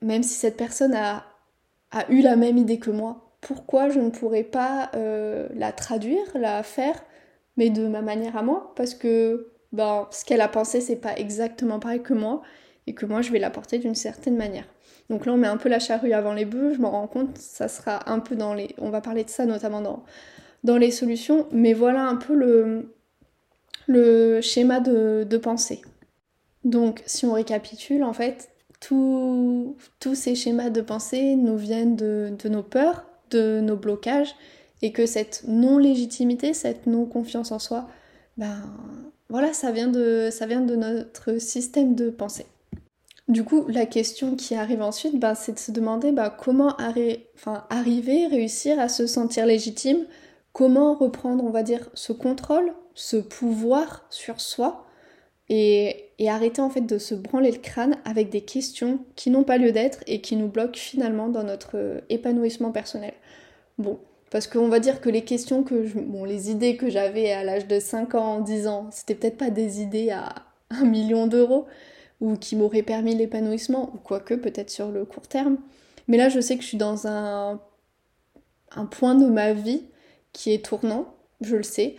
même 0.00 0.22
si 0.22 0.36
cette 0.36 0.56
personne 0.56 0.94
a, 0.94 1.26
a, 1.90 2.10
eu 2.10 2.22
la 2.22 2.36
même 2.36 2.56
idée 2.56 2.78
que 2.78 2.90
moi, 2.90 3.36
pourquoi 3.42 3.90
je 3.90 4.00
ne 4.00 4.08
pourrais 4.08 4.44
pas 4.44 4.90
euh, 4.94 5.48
la 5.54 5.72
traduire, 5.72 6.24
la 6.34 6.62
faire, 6.62 7.04
mais 7.58 7.68
de 7.68 7.86
ma 7.88 8.00
manière 8.00 8.38
à 8.38 8.42
moi? 8.42 8.72
Parce 8.74 8.94
que 8.94 9.52
bah, 9.72 10.08
ce 10.12 10.24
qu'elle 10.24 10.40
a 10.40 10.48
pensé, 10.48 10.80
c'est 10.80 10.96
pas 10.96 11.14
exactement 11.18 11.78
pareil 11.78 12.02
que 12.02 12.14
moi, 12.14 12.40
et 12.86 12.94
que 12.94 13.04
moi, 13.04 13.20
je 13.20 13.32
vais 13.32 13.38
l'apporter 13.38 13.76
d'une 13.76 13.94
certaine 13.94 14.38
manière. 14.38 14.64
Donc 15.10 15.24
là, 15.26 15.32
on 15.32 15.36
met 15.36 15.48
un 15.48 15.56
peu 15.56 15.68
la 15.68 15.78
charrue 15.78 16.12
avant 16.12 16.34
les 16.34 16.44
bœufs, 16.44 16.74
je 16.74 16.80
m'en 16.80 16.90
rends 16.90 17.06
compte, 17.06 17.38
ça 17.38 17.68
sera 17.68 18.10
un 18.10 18.20
peu 18.20 18.36
dans 18.36 18.54
les... 18.54 18.74
On 18.78 18.90
va 18.90 19.00
parler 19.00 19.24
de 19.24 19.30
ça 19.30 19.46
notamment 19.46 19.80
dans 19.80 20.04
dans 20.64 20.76
les 20.76 20.90
solutions, 20.90 21.46
mais 21.52 21.72
voilà 21.72 22.06
un 22.06 22.16
peu 22.16 22.34
le, 22.34 22.94
le 23.86 24.40
schéma 24.40 24.80
de, 24.80 25.36
pensée. 25.36 25.82
Donc 26.64 27.02
si 27.06 27.26
on 27.26 27.32
récapitule, 27.32 28.04
en 28.04 28.12
fait, 28.12 28.50
tous 28.80 29.76
ces 30.14 30.34
schémas 30.34 30.70
de 30.70 30.80
pensée 30.80 31.36
nous 31.36 31.56
viennent 31.56 31.96
de, 31.96 32.48
nos 32.48 32.62
peurs, 32.62 33.06
de 33.30 33.60
nos 33.60 33.76
blocages, 33.76 34.34
et 34.80 34.92
que 34.92 35.06
cette 35.06 35.42
non-légitimité, 35.48 36.54
cette 36.54 36.86
non-confiance 36.86 37.50
en 37.50 37.58
soi, 37.58 37.88
ben 38.36 38.62
voilà, 39.28 39.52
ça 39.52 39.72
vient, 39.72 39.88
de, 39.88 40.28
ça 40.30 40.46
vient 40.46 40.60
de 40.60 40.76
notre 40.76 41.38
système 41.38 41.96
de 41.96 42.10
pensée. 42.10 42.46
Du 43.28 43.44
coup, 43.44 43.66
la 43.68 43.84
question 43.84 44.36
qui 44.36 44.54
arrive 44.54 44.80
ensuite, 44.80 45.20
ben, 45.20 45.34
c'est 45.34 45.52
de 45.52 45.58
se 45.58 45.70
demander 45.70 46.12
ben, 46.12 46.30
comment 46.30 46.74
arriver, 47.68 48.26
réussir 48.26 48.80
à 48.80 48.88
se 48.88 49.06
sentir 49.06 49.44
légitime? 49.44 50.06
Comment 50.54 50.94
reprendre, 50.94 51.44
on 51.44 51.50
va 51.50 51.62
dire, 51.62 51.90
ce 51.92 52.12
contrôle, 52.12 52.72
ce 52.94 53.18
pouvoir 53.18 54.06
sur 54.08 54.40
soi 54.40 54.86
et, 55.50 56.06
arrêter 56.26 56.60
en 56.60 56.70
fait 56.70 56.80
de 56.80 56.98
se 56.98 57.14
branler 57.14 57.50
le 57.50 57.58
crâne 57.58 57.96
avec 58.04 58.30
des 58.30 58.40
questions 58.40 58.98
qui 59.14 59.30
n'ont 59.30 59.44
pas 59.44 59.58
lieu 59.58 59.72
d'être 59.72 60.00
et 60.06 60.20
qui 60.20 60.36
nous 60.36 60.48
bloquent 60.48 60.78
finalement 60.78 61.28
dans 61.28 61.44
notre 61.44 62.02
épanouissement 62.08 62.72
personnel. 62.72 63.12
Bon, 63.78 63.98
parce 64.30 64.46
qu'on 64.46 64.68
va 64.68 64.80
dire 64.80 65.00
que 65.00 65.10
les 65.10 65.22
questions 65.22 65.62
que 65.62 65.86
je, 65.86 65.98
les 66.26 66.50
idées 66.50 66.76
que 66.76 66.90
j'avais 66.90 67.30
à 67.32 67.44
l'âge 67.44 67.66
de 67.66 67.78
5 67.78 68.14
ans, 68.14 68.40
10 68.40 68.66
ans, 68.66 68.88
c'était 68.90 69.14
peut-être 69.14 69.38
pas 69.38 69.50
des 69.50 69.80
idées 69.80 70.10
à 70.10 70.34
un 70.70 70.84
million 70.84 71.26
d'euros 71.26 71.66
ou 72.20 72.36
qui 72.36 72.56
m'auraient 72.56 72.82
permis 72.82 73.14
l'épanouissement, 73.14 73.90
ou 73.94 73.98
quoique 73.98 74.34
peut-être 74.34 74.70
sur 74.70 74.90
le 74.90 75.04
court 75.04 75.28
terme. 75.28 75.58
Mais 76.08 76.16
là, 76.16 76.28
je 76.28 76.40
sais 76.40 76.56
que 76.56 76.62
je 76.62 76.68
suis 76.68 76.78
dans 76.78 77.06
un, 77.06 77.60
point 78.90 79.14
de 79.14 79.26
ma 79.26 79.52
vie 79.52 79.84
qui 80.32 80.52
est 80.52 80.64
tournant, 80.64 81.14
je 81.40 81.56
le 81.56 81.62
sais, 81.62 81.96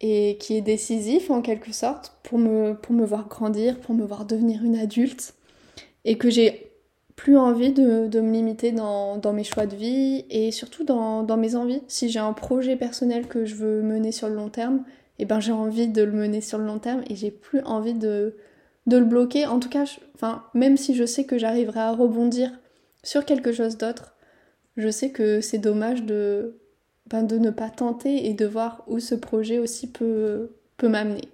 et 0.00 0.36
qui 0.38 0.56
est 0.56 0.60
décisif 0.60 1.30
en 1.30 1.40
quelque 1.42 1.72
sorte 1.72 2.18
pour 2.22 2.38
me, 2.38 2.76
voir 3.04 3.28
grandir, 3.28 3.78
pour 3.80 3.94
me 3.94 4.04
voir 4.04 4.26
devenir 4.26 4.64
une 4.64 4.76
adulte, 4.76 5.34
et 6.04 6.18
que 6.18 6.30
j'ai 6.30 6.72
plus 7.16 7.36
envie 7.36 7.72
de, 7.72 8.06
de 8.06 8.20
me 8.20 8.32
limiter 8.32 8.70
dans, 8.70 9.20
mes 9.32 9.42
choix 9.42 9.66
de 9.66 9.74
vie 9.74 10.24
et 10.30 10.52
surtout 10.52 10.84
dans, 10.84 11.24
dans 11.24 11.36
mes 11.36 11.56
envies. 11.56 11.82
Si 11.88 12.08
j'ai 12.10 12.20
un 12.20 12.32
projet 12.32 12.76
personnel 12.76 13.26
que 13.26 13.44
je 13.44 13.56
veux 13.56 13.82
mener 13.82 14.12
sur 14.12 14.28
le 14.28 14.36
long 14.36 14.50
terme, 14.50 14.84
et 15.18 15.22
eh 15.22 15.24
ben 15.24 15.40
j'ai 15.40 15.50
envie 15.50 15.88
de 15.88 16.02
le 16.02 16.12
mener 16.12 16.40
sur 16.40 16.58
le 16.58 16.64
long 16.64 16.78
terme 16.78 17.02
et 17.10 17.16
j'ai 17.16 17.32
plus 17.32 17.60
envie 17.62 17.94
de, 17.94 18.36
de 18.88 18.96
le 18.96 19.04
bloquer. 19.04 19.46
En 19.46 19.60
tout 19.60 19.68
cas, 19.68 19.84
enfin, 20.14 20.44
même 20.54 20.76
si 20.76 20.94
je 20.94 21.04
sais 21.04 21.24
que 21.24 21.38
j'arriverai 21.38 21.80
à 21.80 21.92
rebondir 21.92 22.50
sur 23.04 23.24
quelque 23.24 23.52
chose 23.52 23.76
d'autre, 23.76 24.16
je 24.76 24.88
sais 24.88 25.10
que 25.10 25.40
c'est 25.40 25.58
dommage 25.58 26.02
de, 26.02 26.58
ben, 27.06 27.22
ne 27.26 27.50
pas 27.50 27.70
tenter 27.70 28.26
et 28.26 28.34
de 28.34 28.46
voir 28.46 28.84
où 28.86 28.98
ce 28.98 29.14
projet 29.14 29.58
aussi 29.58 29.90
peut, 29.90 30.50
m'amener. 30.82 31.28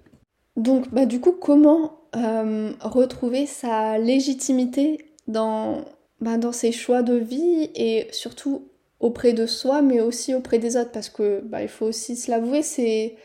Donc, 0.57 0.91
bah, 0.91 1.05
du 1.05 1.19
coup, 1.19 1.31
comment 1.31 1.99
euh, 2.15 2.71
retrouver 2.81 3.45
sa 3.45 3.97
légitimité 3.97 5.13
dans, 5.27 5.85
bah, 6.21 6.37
dans 6.37 6.51
ses 6.51 6.71
choix 6.71 7.03
de 7.03 7.15
vie 7.15 7.69
et 7.75 8.07
surtout 8.11 8.67
auprès 8.99 9.33
de 9.33 9.45
soi, 9.45 9.81
mais 9.81 10.01
aussi 10.01 10.33
auprès 10.33 10.57
des 10.57 10.77
autres, 10.77 10.91
parce 10.91 11.09
que 11.09 11.41
bah, 11.41 11.61
il 11.61 11.67
faut 11.67 11.85
aussi 11.85 12.15
se 12.15 12.31
l'avouer, 12.31 12.61
c'est. 12.61 13.15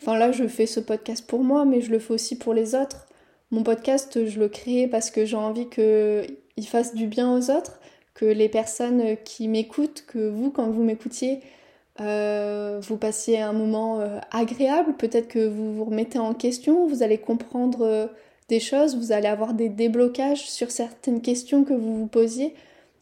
Enfin 0.00 0.18
là, 0.18 0.32
je 0.32 0.48
fais 0.48 0.66
ce 0.66 0.80
podcast 0.80 1.24
pour 1.26 1.44
moi, 1.44 1.64
mais 1.64 1.80
je 1.80 1.92
le 1.92 2.00
fais 2.00 2.14
aussi 2.14 2.36
pour 2.36 2.54
les 2.54 2.74
autres. 2.74 3.06
Mon 3.52 3.62
podcast, 3.62 4.24
je 4.26 4.40
le 4.40 4.48
crée 4.48 4.88
parce 4.88 5.10
que 5.10 5.26
j'ai 5.26 5.36
envie 5.36 5.68
qu'il 5.68 6.66
fasse 6.66 6.94
du 6.94 7.06
bien 7.06 7.36
aux 7.36 7.50
autres, 7.50 7.80
que 8.14 8.24
les 8.24 8.48
personnes 8.48 9.16
qui 9.26 9.46
m'écoutent, 9.46 10.04
que 10.06 10.30
vous, 10.30 10.50
quand 10.50 10.70
vous 10.70 10.82
m'écoutiez, 10.82 11.40
euh, 12.00 12.80
vous 12.82 12.96
passiez 12.96 13.42
un 13.42 13.52
moment 13.52 14.00
euh, 14.00 14.18
agréable, 14.30 14.96
peut-être 14.96 15.28
que 15.28 15.46
vous 15.46 15.74
vous 15.74 15.84
remettez 15.84 16.18
en 16.18 16.32
question, 16.32 16.86
vous 16.86 17.02
allez 17.02 17.18
comprendre 17.18 17.82
euh, 17.82 18.06
des 18.48 18.58
choses, 18.58 18.96
vous 18.96 19.12
allez 19.12 19.28
avoir 19.28 19.52
des 19.52 19.68
déblocages 19.68 20.48
sur 20.50 20.70
certaines 20.70 21.20
questions 21.20 21.62
que 21.62 21.74
vous 21.74 21.94
vous 21.94 22.06
posiez. 22.06 22.54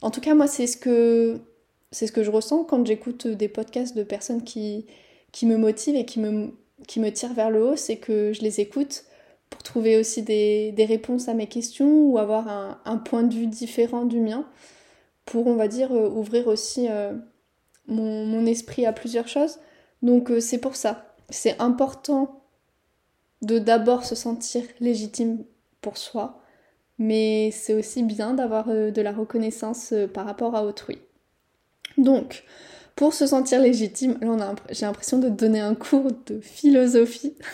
En 0.02 0.10
tout 0.10 0.20
cas, 0.20 0.34
moi, 0.34 0.48
c'est 0.48 0.66
ce 0.66 0.76
que 0.76 1.38
c'est 1.92 2.08
ce 2.08 2.12
que 2.12 2.24
je 2.24 2.30
ressens 2.30 2.64
quand 2.64 2.84
j'écoute 2.84 3.28
des 3.28 3.48
podcasts 3.48 3.96
de 3.96 4.02
personnes 4.02 4.42
qui, 4.42 4.86
qui 5.30 5.46
me 5.46 5.56
motivent 5.56 5.96
et 5.96 6.06
qui 6.06 6.18
me, 6.18 6.50
qui 6.88 6.98
me 6.98 7.12
tirent 7.12 7.34
vers 7.34 7.50
le 7.50 7.64
haut, 7.64 7.76
c'est 7.76 7.96
que 7.96 8.32
je 8.32 8.42
les 8.42 8.60
écoute 8.60 9.04
pour 9.50 9.62
trouver 9.62 9.98
aussi 9.98 10.22
des, 10.22 10.72
réponses 10.78 11.28
à 11.28 11.34
mes 11.34 11.48
questions 11.48 12.04
ou 12.04 12.18
avoir 12.18 12.78
un, 12.84 12.96
point 12.98 13.24
de 13.24 13.34
vue 13.34 13.48
différent 13.48 14.04
du 14.04 14.20
mien, 14.20 14.46
pour, 15.26 15.46
on 15.46 15.56
va 15.56 15.68
dire, 15.68 15.92
euh, 15.92 16.08
ouvrir 16.08 16.46
aussi 16.46 16.88
euh, 16.88 17.12
mon, 17.86 18.46
esprit 18.46 18.86
à 18.86 18.92
plusieurs 18.92 19.28
choses. 19.28 19.58
Donc 20.02 20.30
euh, 20.30 20.40
c'est 20.40 20.58
pour 20.58 20.76
ça. 20.76 21.14
C'est 21.28 21.60
important 21.60 22.42
de 23.42 23.58
d'abord 23.58 24.04
se 24.04 24.14
sentir 24.14 24.62
légitime 24.80 25.44
pour 25.80 25.98
soi, 25.98 26.42
mais 26.98 27.50
c'est 27.52 27.74
aussi 27.74 28.02
bien 28.02 28.34
d'avoir 28.34 28.66
de 28.66 29.00
la 29.00 29.12
reconnaissance 29.12 29.94
par 30.12 30.26
rapport 30.26 30.54
à 30.54 30.64
autrui. 30.64 30.98
Donc, 31.96 32.44
pour 32.96 33.14
se 33.14 33.26
sentir 33.26 33.60
légitime, 33.60 34.18
là 34.20 34.54
j'ai 34.70 34.84
l'impression 34.84 35.18
de 35.18 35.30
donner 35.30 35.60
un 35.60 35.74
cours 35.74 36.08
de 36.26 36.40
philosophie. 36.40 37.34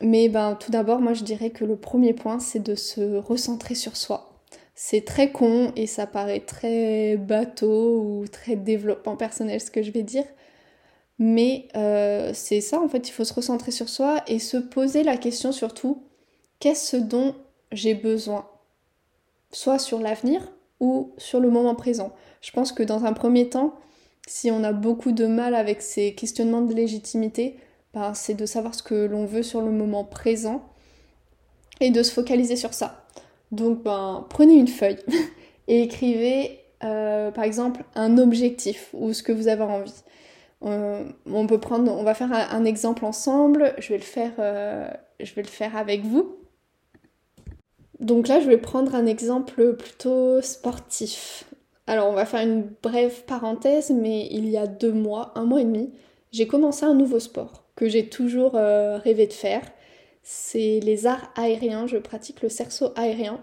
mais 0.00 0.28
ben, 0.28 0.56
tout 0.56 0.70
d'abord, 0.70 1.00
moi 1.00 1.14
je 1.14 1.24
dirais 1.24 1.50
que 1.50 1.64
le 1.64 1.76
premier 1.76 2.12
point, 2.12 2.38
c'est 2.38 2.62
de 2.62 2.74
se 2.74 3.16
recentrer 3.16 3.74
sur 3.74 3.96
soi. 3.96 4.32
C'est 4.74 5.04
très 5.04 5.32
con 5.32 5.72
et 5.74 5.86
ça 5.86 6.06
paraît 6.06 6.40
très 6.40 7.16
bateau 7.16 8.00
ou 8.02 8.28
très 8.28 8.56
développement 8.56 9.16
personnel 9.16 9.60
ce 9.60 9.70
que 9.70 9.82
je 9.82 9.90
vais 9.90 10.02
dire, 10.02 10.24
mais 11.18 11.68
euh, 11.76 12.32
c'est 12.34 12.60
ça, 12.60 12.80
en 12.80 12.88
fait, 12.88 13.08
il 13.08 13.12
faut 13.12 13.24
se 13.24 13.32
recentrer 13.32 13.70
sur 13.70 13.88
soi 13.88 14.22
et 14.26 14.38
se 14.38 14.58
poser 14.58 15.02
la 15.02 15.16
question 15.16 15.52
surtout, 15.52 16.02
qu'est-ce 16.60 16.96
dont 16.96 17.34
j'ai 17.72 17.94
besoin? 17.94 18.46
Soit 19.50 19.78
sur 19.78 20.00
l'avenir 20.00 20.52
ou 20.80 21.14
sur 21.16 21.40
le 21.40 21.50
moment 21.50 21.74
présent. 21.74 22.12
Je 22.42 22.50
pense 22.50 22.72
que 22.72 22.82
dans 22.82 23.04
un 23.06 23.14
premier 23.14 23.48
temps, 23.48 23.74
si 24.26 24.50
on 24.50 24.62
a 24.62 24.72
beaucoup 24.72 25.12
de 25.12 25.26
mal 25.26 25.54
avec 25.54 25.80
ces 25.80 26.14
questionnements 26.14 26.62
de 26.62 26.74
légitimité, 26.74 27.56
ben, 27.96 28.12
c'est 28.12 28.34
de 28.34 28.44
savoir 28.44 28.74
ce 28.74 28.82
que 28.82 29.06
l'on 29.06 29.24
veut 29.24 29.42
sur 29.42 29.62
le 29.62 29.70
moment 29.70 30.04
présent 30.04 30.62
et 31.80 31.90
de 31.90 32.02
se 32.02 32.12
focaliser 32.12 32.54
sur 32.54 32.74
ça. 32.74 33.06
Donc 33.52 33.82
ben, 33.82 34.26
prenez 34.28 34.52
une 34.52 34.68
feuille 34.68 34.98
et 35.68 35.80
écrivez 35.80 36.60
euh, 36.84 37.30
par 37.30 37.44
exemple 37.44 37.84
un 37.94 38.18
objectif 38.18 38.90
ou 38.92 39.14
ce 39.14 39.22
que 39.22 39.32
vous 39.32 39.48
avez 39.48 39.62
envie. 39.62 40.02
Euh, 40.62 41.04
on 41.24 41.46
peut 41.46 41.58
prendre, 41.58 41.90
on 41.90 42.02
va 42.02 42.12
faire 42.12 42.30
un, 42.34 42.66
exemple 42.66 43.06
ensemble. 43.06 43.62
Euh, 43.62 43.72
je 43.80 43.88
vais 45.34 45.42
le 45.42 45.48
faire 45.48 45.74
avec 45.74 46.04
vous. 46.04 46.36
Donc 47.98 48.28
là, 48.28 48.40
je 48.40 48.46
vais 48.46 48.58
prendre 48.58 48.94
un 48.94 49.06
exemple 49.06 49.74
plutôt 49.74 50.42
sportif. 50.42 51.44
Alors, 51.86 52.10
on 52.10 52.12
va 52.12 52.26
faire 52.26 52.42
une 52.42 52.68
brève 52.82 53.24
parenthèse, 53.24 53.88
mais 53.90 54.28
il 54.30 54.50
y 54.50 54.58
a 54.58 54.66
deux 54.66 54.92
mois, 54.92 55.32
un 55.34 55.44
mois 55.44 55.62
et 55.62 55.64
demi, 55.64 55.94
j'ai 56.30 56.46
commencé 56.46 56.84
un 56.84 56.92
nouveau 56.92 57.20
sport 57.20 57.65
que 57.76 57.88
j'ai 57.88 58.08
toujours 58.08 58.56
euh, 58.56 58.98
rêvé 58.98 59.26
de 59.26 59.32
faire. 59.32 59.62
C'est 60.22 60.80
les 60.80 61.06
arts 61.06 61.32
aériens. 61.36 61.86
Je 61.86 61.98
pratique 61.98 62.42
le 62.42 62.48
cerceau 62.48 62.92
aérien. 62.96 63.40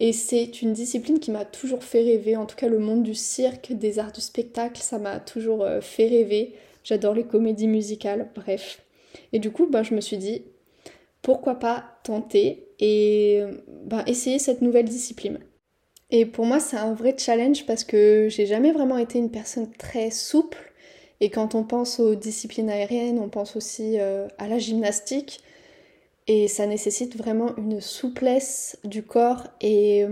Et 0.00 0.12
c'est 0.12 0.62
une 0.62 0.72
discipline 0.72 1.18
qui 1.18 1.30
m'a 1.32 1.44
toujours 1.44 1.82
fait 1.82 2.02
rêver, 2.02 2.36
en 2.36 2.46
tout 2.46 2.54
cas 2.54 2.68
le 2.68 2.78
monde 2.78 3.02
du 3.02 3.14
cirque, 3.14 3.72
des 3.72 3.98
arts 3.98 4.12
du 4.12 4.20
spectacle, 4.20 4.80
ça 4.80 4.98
m'a 4.98 5.18
toujours 5.18 5.64
euh, 5.64 5.80
fait 5.80 6.06
rêver. 6.06 6.54
J'adore 6.84 7.14
les 7.14 7.24
comédies 7.24 7.66
musicales, 7.66 8.30
bref. 8.36 8.80
Et 9.32 9.40
du 9.40 9.50
coup, 9.50 9.66
ben, 9.66 9.82
je 9.82 9.94
me 9.94 10.00
suis 10.00 10.16
dit, 10.16 10.44
pourquoi 11.20 11.56
pas 11.56 11.98
tenter 12.04 12.68
et 12.78 13.42
ben, 13.84 14.04
essayer 14.06 14.38
cette 14.38 14.62
nouvelle 14.62 14.84
discipline. 14.84 15.40
Et 16.10 16.24
pour 16.24 16.46
moi, 16.46 16.60
c'est 16.60 16.76
un 16.76 16.94
vrai 16.94 17.14
challenge 17.18 17.66
parce 17.66 17.84
que 17.84 18.28
j'ai 18.30 18.46
jamais 18.46 18.72
vraiment 18.72 18.98
été 18.98 19.18
une 19.18 19.30
personne 19.30 19.70
très 19.72 20.10
souple. 20.10 20.67
Et 21.20 21.30
quand 21.30 21.54
on 21.54 21.64
pense 21.64 21.98
aux 21.98 22.14
disciplines 22.14 22.70
aériennes, 22.70 23.18
on 23.18 23.28
pense 23.28 23.56
aussi 23.56 23.98
euh, 23.98 24.28
à 24.38 24.48
la 24.48 24.58
gymnastique. 24.58 25.40
Et 26.26 26.46
ça 26.46 26.66
nécessite 26.66 27.16
vraiment 27.16 27.56
une 27.56 27.80
souplesse 27.80 28.78
du 28.84 29.02
corps 29.02 29.48
et 29.60 30.04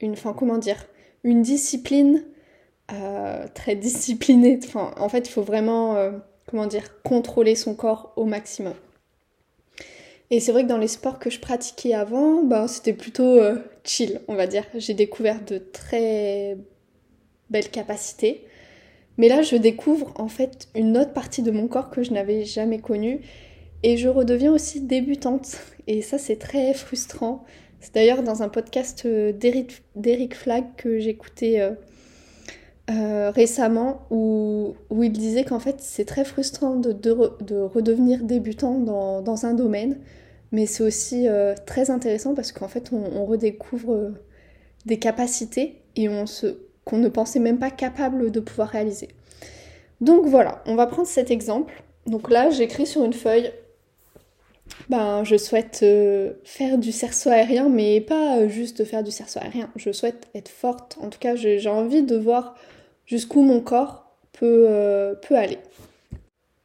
une, 0.00 0.12
enfin 0.12 0.34
comment 0.34 0.58
dire, 0.58 0.86
une 1.24 1.42
discipline 1.42 2.24
euh, 2.92 3.46
très 3.54 3.74
disciplinée. 3.74 4.60
Enfin, 4.62 4.92
en 4.98 5.08
fait, 5.08 5.26
il 5.26 5.32
faut 5.32 5.42
vraiment, 5.42 5.96
euh, 5.96 6.12
comment 6.46 6.66
dire, 6.66 7.02
contrôler 7.02 7.54
son 7.54 7.74
corps 7.74 8.12
au 8.16 8.26
maximum. 8.26 8.74
Et 10.30 10.40
c'est 10.40 10.52
vrai 10.52 10.64
que 10.64 10.68
dans 10.68 10.78
les 10.78 10.88
sports 10.88 11.18
que 11.18 11.30
je 11.30 11.40
pratiquais 11.40 11.94
avant, 11.94 12.42
ben, 12.42 12.66
c'était 12.66 12.92
plutôt 12.92 13.40
chill, 13.84 14.20
on 14.28 14.34
va 14.34 14.46
dire. 14.46 14.64
J'ai 14.74 14.92
découvert 14.92 15.42
de 15.44 15.58
très 15.58 16.58
belles 17.48 17.70
capacités. 17.70 18.44
Mais 19.18 19.28
là, 19.28 19.42
je 19.42 19.56
découvre 19.56 20.12
en 20.16 20.28
fait 20.28 20.68
une 20.74 20.96
autre 20.96 21.12
partie 21.12 21.42
de 21.42 21.50
mon 21.50 21.68
corps 21.68 21.90
que 21.90 22.02
je 22.02 22.12
n'avais 22.12 22.44
jamais 22.44 22.78
connue 22.78 23.20
et 23.82 23.96
je 23.96 24.08
redeviens 24.08 24.52
aussi 24.52 24.80
débutante. 24.80 25.58
Et 25.86 26.02
ça, 26.02 26.18
c'est 26.18 26.36
très 26.36 26.74
frustrant. 26.74 27.44
C'est 27.80 27.94
d'ailleurs 27.94 28.22
dans 28.22 28.42
un 28.42 28.48
podcast 28.48 29.04
euh, 29.06 29.32
d'Eric 29.32 30.34
Flag 30.34 30.64
que 30.76 30.98
j'écoutais 30.98 31.60
euh, 31.60 31.70
euh, 32.90 33.30
récemment 33.30 34.06
où, 34.10 34.74
il 35.02 35.12
disait 35.12 35.44
qu'en 35.44 35.60
fait, 35.60 35.76
c'est 35.80 36.04
très 36.04 36.24
frustrant 36.24 36.76
de, 36.76 36.92
de, 36.92 37.14
de 37.42 37.56
redevenir 37.56 38.22
débutant 38.22 38.78
dans, 38.78 39.46
un 39.46 39.54
domaine. 39.54 39.98
Mais 40.52 40.66
c'est 40.66 40.84
aussi 40.84 41.26
très 41.66 41.90
intéressant 41.90 42.34
parce 42.34 42.52
qu'en 42.52 42.68
fait, 42.68 42.90
on, 42.92 43.02
on 43.16 43.26
redécouvre 43.26 44.12
des 44.84 44.98
capacités 44.98 45.82
et 45.96 46.08
on 46.08 46.26
se 46.26 46.65
qu'on 46.86 46.96
ne 46.96 47.08
pensait 47.08 47.38
même 47.38 47.58
pas 47.58 47.70
capable 47.70 48.30
de 48.30 48.40
pouvoir 48.40 48.68
réaliser. 48.68 49.08
Donc 50.00 50.24
voilà, 50.24 50.62
on 50.64 50.74
va 50.74 50.86
prendre 50.86 51.06
cet 51.06 51.30
exemple. 51.30 51.82
Donc 52.06 52.30
là, 52.30 52.48
j'écris 52.48 52.86
sur 52.86 53.04
une 53.04 53.12
feuille 53.12 53.52
ben, 54.88 55.22
je 55.22 55.36
souhaite 55.36 55.80
euh, 55.82 56.32
faire 56.42 56.78
du 56.78 56.90
cerceau 56.90 57.30
aérien, 57.30 57.68
mais 57.68 58.00
pas 58.00 58.38
euh, 58.38 58.48
juste 58.48 58.84
faire 58.84 59.04
du 59.04 59.10
cerceau 59.10 59.38
aérien. 59.40 59.70
Je 59.76 59.92
souhaite 59.92 60.28
être 60.34 60.48
forte. 60.48 60.96
En 61.00 61.10
tout 61.10 61.18
cas, 61.18 61.36
j'ai 61.36 61.68
envie 61.68 62.02
de 62.02 62.16
voir 62.16 62.56
jusqu'où 63.04 63.42
mon 63.42 63.60
corps 63.60 64.10
peut, 64.32 64.66
peut 65.22 65.36
aller. 65.36 65.58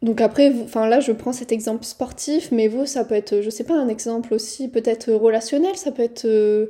Donc 0.01 0.19
après, 0.19 0.51
enfin 0.63 0.87
là, 0.87 0.99
je 0.99 1.11
prends 1.11 1.33
cet 1.33 1.51
exemple 1.51 1.83
sportif, 1.83 2.51
mais 2.51 2.67
vous, 2.67 2.85
ça 2.85 3.05
peut 3.05 3.13
être, 3.13 3.41
je 3.41 3.49
sais 3.51 3.63
pas, 3.63 3.75
un 3.75 3.87
exemple 3.87 4.33
aussi 4.33 4.67
peut-être 4.67 5.11
relationnel, 5.11 5.75
ça 5.75 5.91
peut 5.91 6.01
être, 6.01 6.25
euh, 6.25 6.67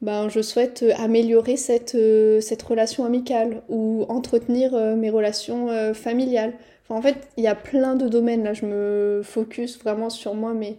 ben, 0.00 0.28
je 0.28 0.40
souhaite 0.40 0.84
améliorer 0.96 1.56
cette, 1.56 1.94
euh, 1.94 2.40
cette 2.40 2.62
relation 2.62 3.04
amicale 3.04 3.62
ou 3.68 4.04
entretenir 4.08 4.74
euh, 4.74 4.94
mes 4.94 5.10
relations 5.10 5.68
familiales. 5.94 6.52
En 6.88 7.02
fait, 7.02 7.16
il 7.36 7.44
y 7.44 7.48
a 7.48 7.54
plein 7.54 7.96
de 7.96 8.08
domaines, 8.08 8.44
là, 8.44 8.54
je 8.54 8.64
me 8.64 9.20
focus 9.22 9.78
vraiment 9.78 10.08
sur 10.08 10.34
moi, 10.34 10.54
mes, 10.54 10.78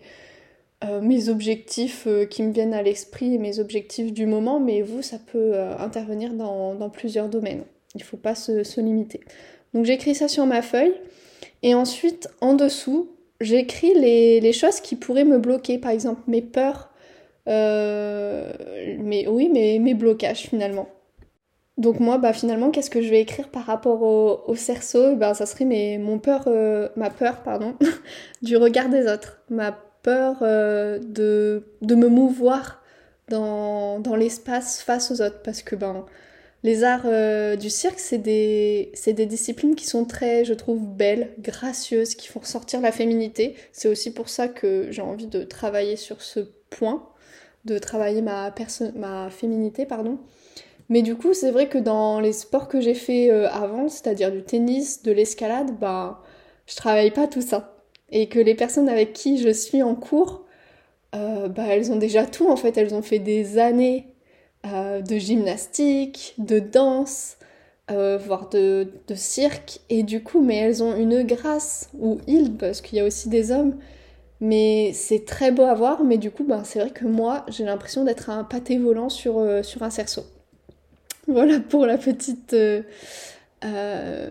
mes 1.03 1.29
objectifs 1.29 2.07
qui 2.31 2.41
me 2.41 2.51
viennent 2.51 2.73
à 2.73 2.81
l'esprit 2.81 3.35
et 3.35 3.37
mes 3.37 3.59
objectifs 3.59 4.11
du 4.11 4.25
moment, 4.25 4.59
mais 4.59 4.81
vous, 4.81 5.03
ça 5.03 5.17
peut 5.19 5.53
intervenir 5.77 6.33
dans, 6.33 6.73
dans, 6.73 6.89
plusieurs 6.89 7.29
domaines. 7.29 7.61
Il 7.93 8.01
faut 8.01 8.17
pas 8.17 8.33
se, 8.33 8.63
se 8.63 8.81
limiter. 8.81 9.19
Donc 9.75 9.85
j'écris 9.85 10.15
ça 10.15 10.27
sur 10.27 10.47
ma 10.47 10.63
feuille. 10.63 10.95
Et 11.61 11.75
ensuite, 11.75 12.27
en 12.41 12.53
dessous, 12.53 13.09
j'écris 13.41 13.93
les, 13.95 14.53
choses 14.53 14.79
qui 14.79 14.95
pourraient 14.95 15.25
me 15.25 15.39
bloquer, 15.39 15.77
par 15.77 15.91
exemple 15.91 16.21
mes 16.27 16.41
peurs, 16.41 16.88
euh, 16.88 16.88
mais 17.49 19.27
oui, 19.27 19.49
mes, 19.49 19.79
mes 19.79 19.93
blocages 19.93 20.47
finalement. 20.47 20.87
Donc 21.79 22.01
moi, 22.01 22.17
bah, 22.17 22.33
finalement, 22.33 22.71
qu'est-ce 22.71 22.89
que 22.89 23.01
je 23.01 23.09
vais 23.09 23.21
écrire 23.21 23.47
par 23.47 23.65
rapport 23.65 24.01
au, 24.01 24.55
cerceau? 24.55 25.15
Ben, 25.15 25.33
Ça 25.33 25.45
serait 25.45 25.63
mes, 25.63 25.97
mon 25.97 26.19
peur, 26.19 26.43
euh, 26.47 26.89
ma 26.97 27.09
peur 27.09 27.41
pardon, 27.41 27.75
du 28.41 28.57
regard 28.57 28.89
des 28.89 29.07
autres, 29.09 29.39
ma 29.49 29.71
peur 30.03 30.39
euh, 30.41 30.99
de, 30.99 31.63
de 31.81 31.95
me 31.95 32.09
mouvoir 32.09 32.83
dans, 33.29 33.99
dans 34.01 34.17
l'espace 34.17 34.81
face 34.81 35.09
aux 35.09 35.21
autres, 35.21 35.41
parce 35.41 35.61
que 35.61 35.77
ben, 35.77 36.05
les 36.63 36.83
arts 36.83 37.03
euh, 37.05 37.55
du 37.55 37.69
cirque, 37.69 37.99
c'est 37.99 38.17
des, 38.17 38.91
des, 39.07 39.25
disciplines 39.25 39.75
qui 39.75 39.87
sont 39.87 40.03
très, 40.03 40.43
je 40.43 40.53
trouve, 40.53 40.85
belles, 40.85 41.29
gracieuses, 41.39 42.15
qui 42.15 42.27
font 42.27 42.41
ressortir 42.41 42.81
la 42.81 42.91
féminité. 42.91 43.55
C'est 43.71 43.87
aussi 43.87 44.13
pour 44.13 44.27
ça 44.27 44.49
que 44.49 44.87
j'ai 44.91 45.01
envie 45.01 45.27
de 45.27 45.43
travailler 45.43 45.95
sur 45.95 46.21
ce 46.21 46.41
point, 46.69 47.07
de 47.65 47.77
travailler 47.77 48.21
ma, 48.21 48.53
ma 48.95 49.29
féminité, 49.29 49.85
pardon. 49.85 50.17
Mais 50.89 51.03
du 51.03 51.15
coup, 51.15 51.33
c'est 51.33 51.51
vrai 51.51 51.69
que 51.69 51.77
dans 51.77 52.19
les 52.19 52.33
sports 52.33 52.67
que 52.67 52.81
j'ai 52.81 52.95
fait 52.95 53.31
euh, 53.31 53.47
avant, 53.49 53.87
c'est-à-dire 53.89 54.31
du 54.31 54.41
tennis, 54.43 55.03
de 55.03 55.11
l'escalade, 55.11 55.77
bah, 55.79 56.21
je 56.65 56.75
travaille 56.75 57.11
pas 57.11 57.27
tout 57.27 57.41
ça. 57.41 57.75
Et 58.11 58.27
que 58.27 58.39
les 58.39 58.55
personnes 58.55 58.89
avec 58.89 59.13
qui 59.13 59.37
je 59.37 59.49
suis 59.49 59.83
en 59.83 59.93
cours, 59.95 60.45
euh, 61.15 61.47
bah, 61.47 61.65
elles 61.69 61.91
ont 61.91 61.95
déjà 61.97 62.25
tout 62.25 62.49
en 62.49 62.55
fait. 62.55 62.75
Elles 62.77 62.95
ont 62.95 63.03
fait 63.03 63.19
des 63.19 63.59
années 63.59 64.07
euh, 64.65 65.01
de 65.01 65.17
gymnastique, 65.17 66.33
de 66.39 66.59
danse, 66.59 67.37
voire 67.87 68.49
de, 68.49 68.87
cirque. 69.15 69.79
Et 69.89 70.03
du 70.03 70.23
coup, 70.23 70.41
mais 70.41 70.57
elles 70.57 70.83
ont 70.83 70.95
une 70.95 71.23
grâce, 71.23 71.89
ou 71.99 72.19
ils, 72.27 72.55
parce 72.55 72.81
qu'il 72.81 72.97
y 72.97 73.01
a 73.01 73.05
aussi 73.05 73.29
des 73.29 73.51
hommes. 73.51 73.77
Mais 74.41 74.91
c'est 74.93 75.25
très 75.25 75.51
beau 75.51 75.63
à 75.63 75.73
voir, 75.73 76.03
mais 76.03 76.17
du 76.17 76.31
coup, 76.31 76.43
ben, 76.45 76.63
c'est 76.63 76.79
vrai 76.79 76.91
que 76.91 77.05
moi, 77.05 77.45
j'ai 77.49 77.65
l'impression 77.65 78.03
d'être 78.05 78.29
un 78.29 78.43
pâté 78.43 78.77
volant 78.77 79.09
sur, 79.09 79.37
euh, 79.39 79.63
sur 79.63 79.83
un 79.83 79.89
cerceau. 79.89 80.23
Voilà 81.27 81.59
pour 81.59 81.85
la 81.85 81.97
petite 81.97 82.55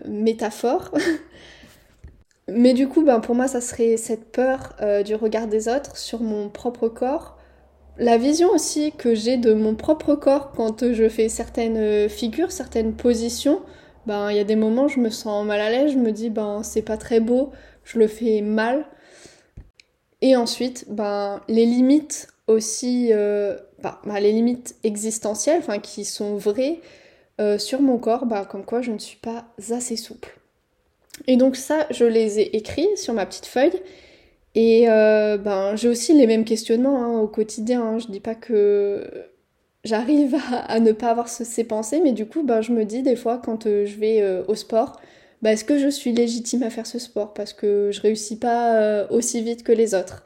métaphore. 0.07 0.91
mais 2.47 2.73
du 2.73 2.87
coup, 2.87 3.03
ben, 3.03 3.19
pour 3.19 3.35
moi, 3.35 3.47
ça 3.47 3.61
serait 3.61 3.97
cette 3.97 4.31
peur 4.31 4.75
du 5.05 5.15
regard 5.15 5.47
des 5.47 5.67
autres 5.67 5.97
sur 5.97 6.21
mon 6.21 6.49
propre 6.49 6.87
corps 6.89 7.35
la 7.99 8.17
vision 8.17 8.49
aussi 8.51 8.93
que 8.93 9.15
j'ai 9.15 9.37
de 9.37 9.53
mon 9.53 9.75
propre 9.75 10.15
corps 10.15 10.51
quand 10.53 10.93
je 10.93 11.09
fais 11.09 11.29
certaines 11.29 12.09
figures, 12.09 12.51
certaines 12.51 12.93
positions, 12.93 13.61
ben 14.07 14.31
il 14.31 14.37
y 14.37 14.39
a 14.39 14.45
des 14.45 14.55
moments 14.57 14.87
je 14.89 14.99
me 14.99 15.09
sens 15.11 15.45
mal 15.45 15.61
à 15.61 15.69
l'aise, 15.69 15.93
je 15.93 15.97
me 15.97 16.11
dis 16.11 16.29
ben 16.29 16.63
c'est 16.63 16.81
pas 16.81 16.97
très 16.97 17.19
beau, 17.21 17.51
je 17.85 17.99
le 17.99 18.07
fais 18.07 18.41
mal. 18.41 18.85
Et 20.21 20.35
ensuite, 20.35 20.85
ben 20.89 21.41
les 21.47 21.65
limites 21.65 22.27
aussi, 22.47 23.09
euh, 23.11 23.57
ben, 23.81 23.97
ben, 24.05 24.19
les 24.19 24.31
limites 24.31 24.75
existentielles, 24.83 25.59
enfin 25.59 25.79
qui 25.79 26.03
sont 26.03 26.35
vraies 26.35 26.79
euh, 27.39 27.57
sur 27.57 27.81
mon 27.81 27.97
corps, 27.97 28.25
ben, 28.25 28.43
comme 28.43 28.65
quoi 28.65 28.81
je 28.81 28.91
ne 28.91 28.97
suis 28.97 29.17
pas 29.17 29.45
assez 29.71 29.95
souple. 29.95 30.37
Et 31.27 31.37
donc 31.37 31.55
ça, 31.55 31.85
je 31.91 32.05
les 32.05 32.39
ai 32.39 32.57
écrits 32.57 32.89
sur 32.97 33.13
ma 33.13 33.25
petite 33.25 33.45
feuille. 33.45 33.81
Et 34.55 34.89
euh, 34.89 35.37
ben, 35.37 35.75
j'ai 35.75 35.87
aussi 35.87 36.13
les 36.13 36.27
mêmes 36.27 36.45
questionnements 36.45 37.03
hein, 37.03 37.19
au 37.19 37.27
quotidien. 37.27 37.81
Hein. 37.81 37.99
Je 37.99 38.07
dis 38.07 38.19
pas 38.19 38.35
que 38.35 39.07
j'arrive 39.85 40.35
à, 40.67 40.79
ne 40.79 40.91
pas 40.91 41.11
avoir 41.11 41.29
ces 41.29 41.63
pensées, 41.63 42.01
mais 42.03 42.11
du 42.11 42.25
coup, 42.25 42.43
ben, 42.43 42.61
je 42.61 42.73
me 42.73 42.83
dis 42.83 43.03
des 43.03 43.15
fois 43.15 43.37
quand 43.37 43.65
je 43.65 43.95
vais 43.97 44.43
au 44.47 44.55
sport, 44.55 44.99
ben, 45.41 45.51
est-ce 45.51 45.63
que 45.63 45.77
je 45.77 45.87
suis 45.87 46.11
légitime 46.11 46.63
à 46.63 46.69
faire 46.69 46.85
ce 46.85 46.99
sport 46.99 47.33
parce 47.33 47.53
que 47.53 47.91
je 47.91 48.01
réussis 48.01 48.37
pas 48.37 49.07
aussi 49.09 49.41
vite 49.41 49.63
que 49.63 49.71
les 49.71 49.95
autres? 49.95 50.25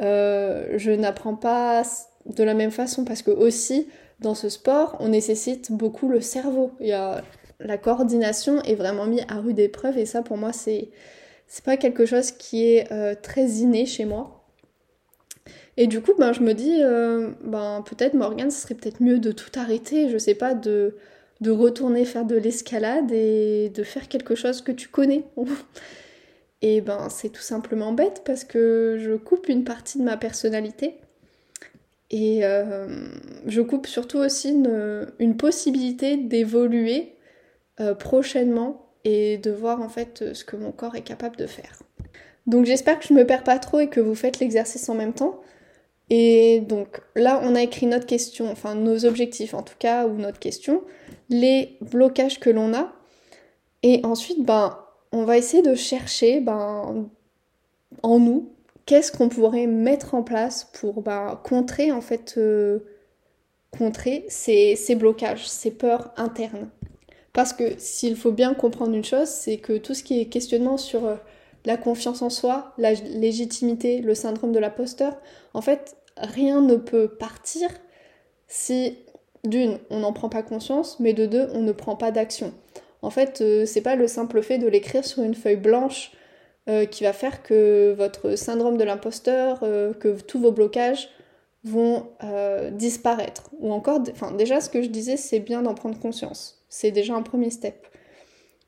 Je 0.00 0.90
n'apprends 0.90 1.34
pas 1.34 1.82
de 2.26 2.44
la 2.44 2.54
même 2.54 2.70
façon 2.70 3.04
parce 3.04 3.22
que 3.22 3.30
aussi 3.30 3.88
dans 4.20 4.34
ce 4.34 4.48
sport, 4.48 4.96
on 5.00 5.08
nécessite 5.08 5.70
beaucoup 5.72 6.08
le 6.08 6.20
cerveau. 6.20 6.72
Il 6.80 6.88
y 6.88 6.92
a 6.92 7.22
la 7.60 7.78
coordination 7.78 8.62
est 8.62 8.74
vraiment 8.74 9.06
mise 9.06 9.24
à 9.28 9.40
rude 9.40 9.58
épreuve 9.58 9.98
et 9.98 10.06
ça 10.06 10.22
pour 10.22 10.36
moi 10.36 10.52
c'est 10.52 10.90
c'est 11.48 11.64
pas 11.64 11.76
quelque 11.76 12.06
chose 12.06 12.30
qui 12.30 12.64
est 12.64 12.92
euh, 12.92 13.14
très 13.20 13.46
inné 13.46 13.86
chez 13.86 14.04
moi. 14.04 14.44
Et 15.78 15.86
du 15.86 16.02
coup, 16.02 16.12
ben, 16.18 16.32
je 16.32 16.40
me 16.40 16.52
dis, 16.52 16.82
euh, 16.82 17.30
ben, 17.42 17.82
peut-être 17.86 18.14
Morgane, 18.14 18.50
ce 18.50 18.60
serait 18.60 18.74
peut-être 18.74 19.00
mieux 19.00 19.18
de 19.18 19.32
tout 19.32 19.50
arrêter, 19.58 20.10
je 20.10 20.18
sais 20.18 20.34
pas, 20.34 20.52
de, 20.54 20.96
de 21.40 21.50
retourner 21.50 22.04
faire 22.04 22.24
de 22.24 22.36
l'escalade 22.36 23.10
et 23.12 23.70
de 23.70 23.82
faire 23.82 24.08
quelque 24.08 24.34
chose 24.34 24.60
que 24.62 24.72
tu 24.72 24.88
connais. 24.88 25.24
et 26.62 26.80
ben, 26.80 27.08
c'est 27.08 27.30
tout 27.30 27.42
simplement 27.42 27.92
bête 27.92 28.22
parce 28.24 28.44
que 28.44 28.96
je 29.00 29.14
coupe 29.14 29.48
une 29.48 29.64
partie 29.64 29.98
de 29.98 30.04
ma 30.04 30.16
personnalité. 30.16 30.96
Et 32.10 32.44
euh, 32.44 33.08
je 33.46 33.60
coupe 33.60 33.86
surtout 33.86 34.18
aussi 34.18 34.50
une, 34.50 35.06
une 35.18 35.36
possibilité 35.36 36.16
d'évoluer 36.16 37.14
prochainement 38.00 38.90
et 39.04 39.38
de 39.38 39.52
voir 39.52 39.80
en 39.80 39.88
fait 39.88 40.32
ce 40.32 40.44
que 40.44 40.56
mon 40.56 40.72
corps 40.72 40.96
est 40.96 41.02
capable 41.02 41.36
de 41.36 41.46
faire. 41.46 41.78
Donc 42.48 42.64
j'espère 42.64 42.98
que 42.98 43.06
je 43.06 43.12
ne 43.12 43.18
me 43.18 43.26
perds 43.26 43.44
pas 43.44 43.58
trop 43.58 43.78
et 43.78 43.88
que 43.88 44.00
vous 44.00 44.14
faites 44.14 44.40
l'exercice 44.40 44.88
en 44.88 44.94
même 44.94 45.12
temps. 45.12 45.40
Et 46.10 46.60
donc 46.60 47.02
là, 47.14 47.40
on 47.42 47.54
a 47.54 47.62
écrit 47.62 47.86
notre 47.86 48.06
question, 48.06 48.50
enfin 48.50 48.74
nos 48.74 49.04
objectifs 49.04 49.54
en 49.54 49.62
tout 49.62 49.74
cas, 49.78 50.06
ou 50.06 50.14
notre 50.14 50.38
question, 50.38 50.82
les 51.28 51.76
blocages 51.80 52.40
que 52.40 52.50
l'on 52.50 52.74
a. 52.74 52.92
Et 53.82 54.00
ensuite, 54.04 54.44
ben, 54.44 54.78
on 55.12 55.24
va 55.24 55.36
essayer 55.36 55.62
de 55.62 55.74
chercher 55.74 56.40
ben, 56.40 57.08
en 58.02 58.18
nous 58.18 58.50
qu'est-ce 58.86 59.12
qu'on 59.12 59.28
pourrait 59.28 59.66
mettre 59.66 60.14
en 60.14 60.22
place 60.22 60.70
pour 60.72 61.02
ben, 61.02 61.38
contrer 61.44 61.92
en 61.92 62.00
fait 62.00 62.36
euh, 62.38 62.80
contrer 63.70 64.24
ces, 64.28 64.76
ces 64.76 64.94
blocages, 64.94 65.46
ces 65.46 65.70
peurs 65.70 66.12
internes. 66.16 66.70
Parce 67.34 67.52
que 67.52 67.74
s'il 67.78 68.16
faut 68.16 68.32
bien 68.32 68.54
comprendre 68.54 68.94
une 68.94 69.04
chose, 69.04 69.28
c'est 69.28 69.58
que 69.58 69.76
tout 69.76 69.94
ce 69.94 70.02
qui 70.02 70.20
est 70.20 70.26
questionnement 70.26 70.78
sur 70.78 71.04
euh, 71.04 71.16
la 71.64 71.76
confiance 71.76 72.22
en 72.22 72.30
soi, 72.30 72.72
la 72.78 72.92
légitimité, 72.92 74.00
le 74.00 74.14
syndrome 74.14 74.52
de 74.52 74.58
l'imposteur, 74.58 75.16
en 75.54 75.60
fait, 75.60 75.96
rien 76.16 76.60
ne 76.60 76.76
peut 76.76 77.08
partir 77.08 77.68
si, 78.46 78.98
d'une, 79.44 79.78
on 79.90 80.00
n'en 80.00 80.12
prend 80.12 80.28
pas 80.28 80.42
conscience, 80.42 80.98
mais 81.00 81.12
de 81.12 81.26
deux, 81.26 81.48
on 81.52 81.60
ne 81.60 81.72
prend 81.72 81.96
pas 81.96 82.10
d'action. 82.10 82.52
En 83.02 83.10
fait, 83.10 83.40
euh, 83.40 83.66
c'est 83.66 83.80
pas 83.80 83.96
le 83.96 84.08
simple 84.08 84.42
fait 84.42 84.58
de 84.58 84.66
l'écrire 84.66 85.04
sur 85.04 85.22
une 85.22 85.34
feuille 85.34 85.56
blanche 85.56 86.12
euh, 86.68 86.84
qui 86.86 87.04
va 87.04 87.12
faire 87.12 87.42
que 87.42 87.94
votre 87.96 88.36
syndrome 88.36 88.76
de 88.76 88.84
l'imposteur, 88.84 89.60
que 89.60 90.20
tous 90.20 90.40
vos 90.40 90.52
blocages 90.52 91.10
vont 91.64 92.06
disparaître. 92.72 93.50
Ou 93.58 93.72
encore, 93.72 94.00
enfin, 94.10 94.32
déjà, 94.32 94.60
ce 94.60 94.70
que 94.70 94.80
je 94.80 94.88
disais, 94.88 95.16
c'est 95.16 95.40
bien 95.40 95.62
d'en 95.62 95.74
prendre 95.74 95.98
conscience. 95.98 96.64
C'est 96.68 96.90
déjà 96.90 97.14
un 97.14 97.22
premier 97.22 97.50
step. 97.50 97.86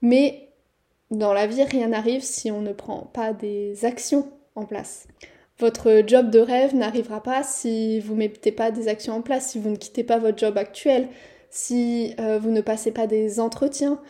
Mais 0.03 0.50
dans 1.11 1.33
la 1.33 1.47
vie, 1.47 1.63
rien 1.65 1.89
n'arrive 1.89 2.23
si 2.23 2.51
on 2.51 2.61
ne 2.61 2.73
prend 2.73 3.11
pas 3.13 3.33
des 3.33 3.85
actions 3.85 4.29
en 4.55 4.65
place. 4.65 5.07
Votre 5.59 6.03
job 6.07 6.31
de 6.31 6.39
rêve 6.39 6.75
n'arrivera 6.75 7.23
pas 7.23 7.43
si 7.43 8.01
vous 8.01 8.15
ne 8.15 8.21
mettez 8.21 8.53
pas 8.53 8.71
des 8.71 8.89
actions 8.89 9.15
en 9.15 9.21
place, 9.21 9.51
si 9.51 9.59
vous 9.59 9.71
ne 9.71 9.77
quittez 9.77 10.05
pas 10.05 10.19
votre 10.19 10.39
job 10.39 10.57
actuel, 10.57 11.09
si 11.51 12.15
euh, 12.19 12.39
vous 12.39 12.51
ne 12.51 12.61
passez 12.61 12.93
pas 12.93 13.07
des 13.07 13.41
entretiens. 13.41 14.01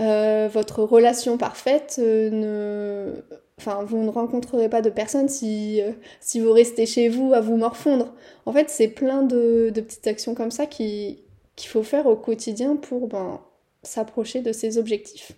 Euh, 0.00 0.48
votre 0.52 0.82
relation 0.82 1.36
parfaite 1.36 1.96
euh, 1.98 2.30
ne... 2.30 3.22
Enfin, 3.58 3.84
vous 3.84 4.02
ne 4.02 4.10
rencontrerez 4.10 4.68
pas 4.68 4.82
de 4.82 4.90
personne 4.90 5.30
si, 5.30 5.80
si 6.20 6.40
vous 6.40 6.52
restez 6.52 6.84
chez 6.84 7.08
vous 7.08 7.32
à 7.32 7.40
vous 7.40 7.56
morfondre. 7.56 8.12
En 8.44 8.52
fait, 8.52 8.68
c'est 8.68 8.88
plein 8.88 9.22
de, 9.22 9.70
de 9.74 9.80
petites 9.80 10.06
actions 10.06 10.34
comme 10.34 10.50
ça 10.50 10.66
qui, 10.66 11.24
qu'il 11.56 11.70
faut 11.70 11.82
faire 11.82 12.06
au 12.06 12.16
quotidien 12.16 12.76
pour 12.76 13.08
ben, 13.08 13.40
s'approcher 13.82 14.42
de 14.42 14.52
ses 14.52 14.76
objectifs. 14.76 15.32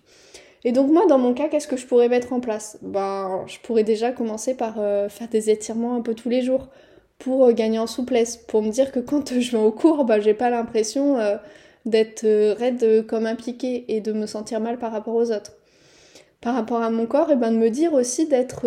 Et 0.63 0.71
donc 0.71 0.91
moi, 0.91 1.05
dans 1.07 1.17
mon 1.17 1.33
cas, 1.33 1.47
qu'est-ce 1.47 1.67
que 1.67 1.77
je 1.77 1.85
pourrais 1.85 2.09
mettre 2.09 2.33
en 2.33 2.39
place? 2.39 2.77
Ben, 2.81 3.45
Je 3.47 3.59
pourrais 3.59 3.83
déjà 3.83 4.11
commencer 4.11 4.55
par 4.55 4.75
euh, 4.79 5.07
faire 5.09 5.29
des 5.29 5.49
étirements 5.49 5.95
un 5.95 6.01
peu 6.01 6.13
tous 6.15 6.29
les 6.29 6.41
jours 6.41 6.67
pour 7.17 7.45
euh, 7.45 7.53
gagner 7.53 7.79
en 7.79 7.87
souplesse, 7.87 8.37
pour 8.37 8.61
me 8.61 8.69
dire 8.69 8.91
que 8.91 8.99
quand 8.99 9.33
je 9.39 9.51
vais 9.51 9.63
au 9.63 9.71
cours, 9.71 10.03
ben, 10.05 10.19
j'ai 10.19 10.33
pas 10.33 10.49
l'impression 10.49 11.17
euh, 11.17 11.37
d'être 11.85 12.25
raide 12.57 13.05
comme 13.07 13.25
impliquée 13.25 13.85
et 13.87 14.01
de 14.01 14.11
me 14.11 14.25
sentir 14.25 14.59
mal 14.59 14.77
par 14.77 14.91
rapport 14.91 15.15
aux 15.15 15.31
autres. 15.31 15.53
par 16.41 16.55
rapport 16.55 16.81
à 16.81 16.89
mon 16.89 17.05
corps, 17.05 17.31
et 17.31 17.35
ben 17.35 17.51
de 17.51 17.57
me 17.57 17.69
dire 17.69 17.93
aussi 17.93 18.27
d'être, 18.27 18.65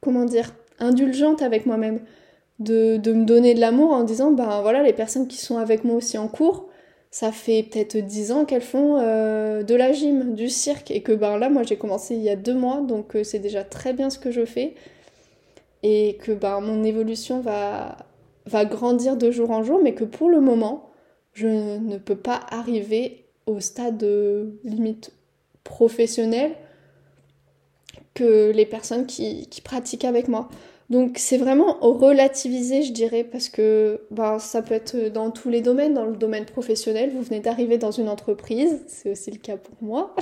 comment 0.00 0.24
dire, 0.24 0.54
indulgente 0.78 1.42
avec 1.42 1.66
moi-même, 1.66 2.00
de, 2.60 2.98
de, 2.98 3.12
me 3.12 3.24
donner 3.24 3.54
de 3.54 3.60
l'amour 3.60 3.92
en 3.92 4.04
disant, 4.04 4.30
ben 4.32 4.60
voilà, 4.62 4.82
les 4.82 4.92
personnes 4.92 5.28
qui 5.28 5.38
sont 5.38 5.58
avec 5.58 5.84
moi 5.84 5.96
aussi 5.96 6.18
en 6.18 6.28
cours, 6.28 6.69
ça 7.10 7.32
fait 7.32 7.64
peut-être 7.64 7.96
10 7.96 8.32
ans 8.32 8.44
qu'elles 8.44 8.62
font 8.62 8.98
euh, 9.00 9.62
de 9.62 9.74
la 9.74 9.92
gym, 9.92 10.34
du 10.34 10.48
cirque, 10.48 10.90
et 10.90 11.02
que 11.02 11.12
ben 11.12 11.38
là, 11.38 11.50
moi 11.50 11.64
j'ai 11.64 11.76
commencé 11.76 12.14
il 12.14 12.22
y 12.22 12.30
a 12.30 12.36
deux 12.36 12.54
mois, 12.54 12.80
donc 12.80 13.16
euh, 13.16 13.24
c'est 13.24 13.40
déjà 13.40 13.64
très 13.64 13.92
bien 13.92 14.10
ce 14.10 14.18
que 14.18 14.30
je 14.30 14.44
fais, 14.44 14.74
et 15.82 16.18
que 16.20 16.32
ben 16.32 16.60
mon 16.60 16.84
évolution 16.84 17.40
va, 17.40 17.96
grandir 18.64 19.16
de 19.16 19.30
jour 19.30 19.50
en 19.50 19.62
jour, 19.62 19.80
mais 19.82 19.94
que 19.94 20.04
pour 20.04 20.30
le 20.30 20.40
moment, 20.40 20.90
je 21.32 21.48
ne 21.48 21.98
peux 21.98 22.16
pas 22.16 22.40
arriver 22.50 23.24
au 23.46 23.60
stade 23.60 24.04
limite 24.64 25.12
professionnel 25.64 26.52
que 28.14 28.50
les 28.50 28.66
personnes 28.66 29.06
qui 29.06 29.60
pratiquent 29.64 30.04
avec 30.04 30.28
moi. 30.28 30.48
Donc 30.90 31.18
c'est 31.18 31.38
vraiment 31.38 31.78
relativiser, 31.80 32.82
je 32.82 32.92
dirais, 32.92 33.22
parce 33.22 33.48
que 33.48 34.00
ben, 34.10 34.40
ça 34.40 34.60
peut 34.60 34.74
être 34.74 35.08
dans 35.08 35.30
tous 35.30 35.48
les 35.48 35.60
domaines, 35.60 35.94
dans 35.94 36.04
le 36.04 36.16
domaine 36.16 36.44
professionnel, 36.44 37.12
vous 37.14 37.22
venez 37.22 37.38
d'arriver 37.38 37.78
dans 37.78 37.92
une 37.92 38.08
entreprise, 38.08 38.82
c'est 38.88 39.12
aussi 39.12 39.30
le 39.30 39.38
cas 39.38 39.56
pour 39.56 39.76
moi, 39.80 40.16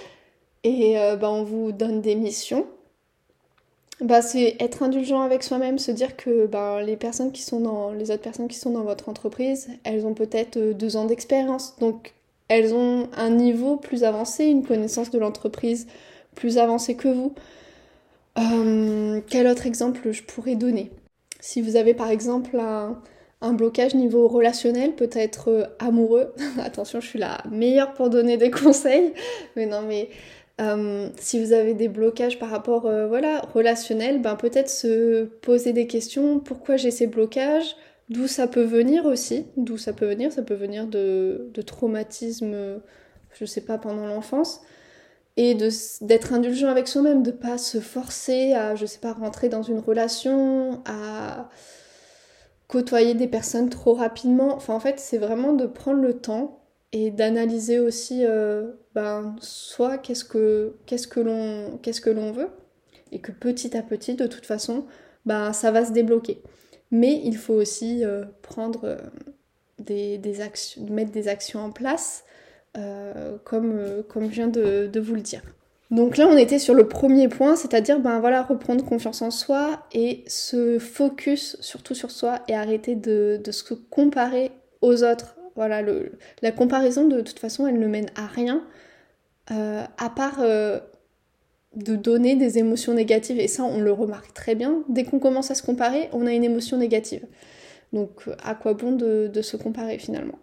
et 0.64 0.98
euh, 0.98 1.14
ben, 1.14 1.28
on 1.28 1.44
vous 1.44 1.70
donne 1.70 2.00
des 2.00 2.16
missions. 2.16 2.66
Ben, 4.00 4.20
c'est 4.20 4.56
être 4.60 4.82
indulgent 4.82 5.20
avec 5.20 5.44
soi-même, 5.44 5.78
se 5.78 5.92
dire 5.92 6.16
que 6.16 6.46
ben, 6.46 6.80
les 6.80 6.96
personnes 6.96 7.30
qui 7.30 7.42
sont 7.42 7.60
dans 7.60 7.92
les 7.92 8.10
autres 8.10 8.22
personnes 8.22 8.48
qui 8.48 8.58
sont 8.58 8.70
dans 8.70 8.84
votre 8.84 9.08
entreprise, 9.08 9.68
elles 9.84 10.04
ont 10.04 10.14
peut-être 10.14 10.56
euh, 10.56 10.72
deux 10.74 10.96
ans 10.96 11.04
d'expérience, 11.04 11.76
donc 11.78 12.14
elles 12.48 12.74
ont 12.74 13.08
un 13.16 13.30
niveau 13.30 13.76
plus 13.76 14.02
avancé, 14.02 14.46
une 14.46 14.64
connaissance 14.64 15.10
de 15.10 15.18
l'entreprise 15.18 15.86
plus 16.34 16.58
avancée 16.58 16.96
que 16.96 17.08
vous. 17.08 17.34
Euh, 18.38 19.20
quel 19.28 19.46
autre 19.46 19.66
exemple 19.66 20.12
je 20.12 20.22
pourrais 20.22 20.54
donner? 20.54 20.90
Si 21.40 21.60
vous 21.60 21.76
avez 21.76 21.94
par 21.94 22.10
exemple 22.10 22.58
un, 22.58 23.52
blocage 23.52 23.94
niveau 23.94 24.28
relationnel, 24.28 24.94
peut-être 24.94 25.48
euh, 25.50 25.64
amoureux, 25.78 26.32
attention, 26.60 27.00
je 27.00 27.08
suis 27.08 27.18
la 27.18 27.42
meilleure 27.50 27.94
pour 27.94 28.10
donner 28.10 28.36
des 28.36 28.50
conseils, 28.52 29.12
mais 29.56 29.66
non, 29.66 29.82
mais 29.82 30.08
euh, 30.60 31.08
si 31.18 31.42
vous 31.42 31.52
avez 31.52 31.74
des 31.74 31.88
blocages 31.88 32.38
par 32.38 32.50
rapport, 32.50 32.82
voilà, 32.82 33.40
relationnel, 33.54 34.20
ben 34.20 34.36
peut-être 34.36 34.68
se 34.68 35.24
poser 35.24 35.72
des 35.72 35.86
questions, 35.86 36.40
pourquoi 36.40 36.76
j'ai 36.76 36.90
ces 36.90 37.06
blocages, 37.06 37.76
d'où 38.08 38.26
ça 38.26 38.46
peut 38.46 38.64
venir 38.64 39.06
aussi, 39.06 39.46
d'où 39.56 39.78
ça 39.78 39.92
peut 39.92 40.06
venir, 40.06 40.32
ça 40.32 40.42
peut 40.42 40.54
venir 40.54 40.86
de, 40.86 41.48
de 41.54 41.62
traumatismes, 41.62 42.80
je 43.32 43.44
sais 43.44 43.60
pas, 43.60 43.78
pendant 43.78 44.06
l'enfance 44.06 44.62
et 45.38 45.54
d'être 45.54 46.32
indulgent 46.32 46.66
avec 46.66 46.88
soi-même, 46.88 47.22
de 47.22 47.30
pas 47.30 47.58
se 47.58 47.78
forcer 47.78 48.54
à, 48.54 48.74
je 48.74 48.84
sais 48.86 48.98
pas, 48.98 49.12
rentrer 49.12 49.48
dans 49.48 49.62
une 49.62 49.78
relation, 49.78 50.82
à 50.84 51.48
côtoyer 52.66 53.14
des 53.14 53.28
personnes 53.28 53.70
trop 53.70 53.94
rapidement. 53.94 54.56
Enfin, 54.56 54.74
en 54.74 54.80
fait, 54.80 54.98
c'est 54.98 55.16
vraiment 55.16 55.52
de 55.52 55.66
prendre 55.66 56.00
le 56.00 56.14
temps 56.14 56.64
et 56.90 57.12
d'analyser 57.12 57.78
aussi, 57.78 58.26
euh, 58.26 58.72
ben, 58.96 59.36
soit 59.40 59.98
qu'est-ce 59.98 60.24
que, 60.24 60.74
qu'est-ce 60.86 61.06
que 61.06 61.20
l'on, 61.20 61.78
qu'est-ce 61.82 62.00
que 62.00 62.10
l'on 62.10 62.32
veut, 62.32 62.50
et 63.12 63.20
que 63.20 63.30
petit 63.30 63.76
à 63.76 63.82
petit, 63.82 64.16
de 64.16 64.26
toute 64.26 64.44
façon, 64.44 64.86
ben, 65.24 65.52
ça 65.52 65.70
va 65.70 65.84
se 65.84 65.92
débloquer. 65.92 66.42
Mais 66.90 67.20
il 67.22 67.36
faut 67.36 67.54
aussi 67.54 68.04
euh, 68.04 68.24
prendre 68.42 68.80
euh, 68.86 68.96
des, 69.78 70.18
des 70.18 70.40
actions, 70.40 70.84
mettre 70.90 71.12
des 71.12 71.28
actions 71.28 71.60
en 71.60 71.70
place 71.70 72.24
comme, 73.44 73.72
euh, 73.76 74.02
comme 74.02 74.24
je 74.24 74.34
viens 74.34 74.48
de, 74.48 75.00
vous 75.00 75.14
le 75.14 75.20
dire. 75.20 75.42
Donc 75.90 76.16
là, 76.16 76.26
on 76.28 76.36
était 76.36 76.58
sur 76.58 76.74
le 76.74 76.86
premier 76.86 77.28
point, 77.28 77.56
c'est-à-dire 77.56 77.98
ben 77.98 78.20
voilà, 78.20 78.42
reprendre 78.42 78.84
confiance 78.84 79.22
en 79.22 79.30
soi 79.30 79.86
et 79.92 80.22
se 80.26 80.78
focus 80.78 81.56
surtout 81.60 81.94
sur 81.94 82.10
soi 82.10 82.40
et 82.46 82.54
arrêter 82.54 82.94
de, 82.94 83.40
se 83.50 83.72
comparer 83.74 84.50
aux 84.82 85.02
autres. 85.02 85.36
Voilà, 85.56 85.82
la 86.42 86.52
comparaison 86.52 87.08
de 87.08 87.20
toute 87.20 87.38
façon, 87.38 87.66
elle 87.66 87.78
ne 87.78 87.86
mène 87.86 88.10
à 88.16 88.26
rien, 88.26 88.62
euh, 89.50 89.82
à 89.96 90.10
part 90.10 90.40
de 90.40 91.96
donner 91.96 92.36
des 92.36 92.58
émotions 92.58 92.92
négatives. 92.92 93.40
Et 93.40 93.48
ça, 93.48 93.64
on 93.64 93.80
le 93.80 93.90
remarque 93.90 94.34
très 94.34 94.54
bien. 94.54 94.82
Dès 94.88 95.04
qu'on 95.04 95.18
commence 95.18 95.50
à 95.50 95.54
se 95.54 95.62
comparer, 95.62 96.10
on 96.12 96.26
a 96.26 96.32
une 96.32 96.44
émotion 96.44 96.76
négative. 96.76 97.24
Donc 97.94 98.24
à 98.44 98.54
quoi 98.54 98.74
bon 98.74 98.92
de 98.92 99.42
se 99.42 99.56
comparer 99.56 99.98
finalement? 99.98 100.38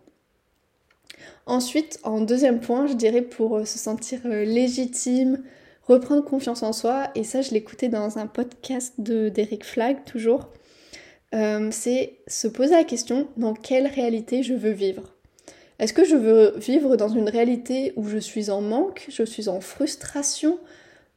Ensuite, 1.48 2.00
en 2.04 2.22
deuxième 2.22 2.60
point, 2.60 2.88
je 2.88 2.94
dirais 2.94 3.22
pour 3.22 3.58
euh, 3.58 3.66
se 3.66 3.78
sentir 3.78 4.20
euh, 4.26 4.46
légitime, 4.46 5.44
reprendre 5.84 6.24
confiance 6.24 6.64
en 6.64 6.74
soi, 6.74 7.12
et 7.14 7.24
ça 7.24 7.44
je 7.44 7.52
l'écoutais 7.52 7.88
dans 7.88 8.18
un 8.18 8.26
podcast 8.26 8.96
d'Eric 9.00 9.64
Flagg 9.64 10.04
toujours, 10.06 10.50
euh, 11.36 11.70
c'est 11.72 12.18
se 12.26 12.48
poser 12.48 12.74
la 12.74 12.84
question 12.84 13.28
dans 13.38 13.54
quelle 13.54 13.86
réalité 13.86 14.42
je 14.42 14.56
veux 14.56 14.72
vivre? 14.72 15.04
Est-ce 15.78 15.94
que 15.94 16.04
je 16.04 16.16
veux 16.16 16.56
vivre 16.58 16.96
dans 16.96 17.10
une 17.10 17.30
réalité 17.30 17.94
où 17.96 18.08
je 18.08 18.18
suis 18.18 18.50
en 18.50 18.62
manque, 18.62 19.06
je 19.10 19.24
suis 19.24 19.48
en 19.48 19.60
frustration, 19.60 20.58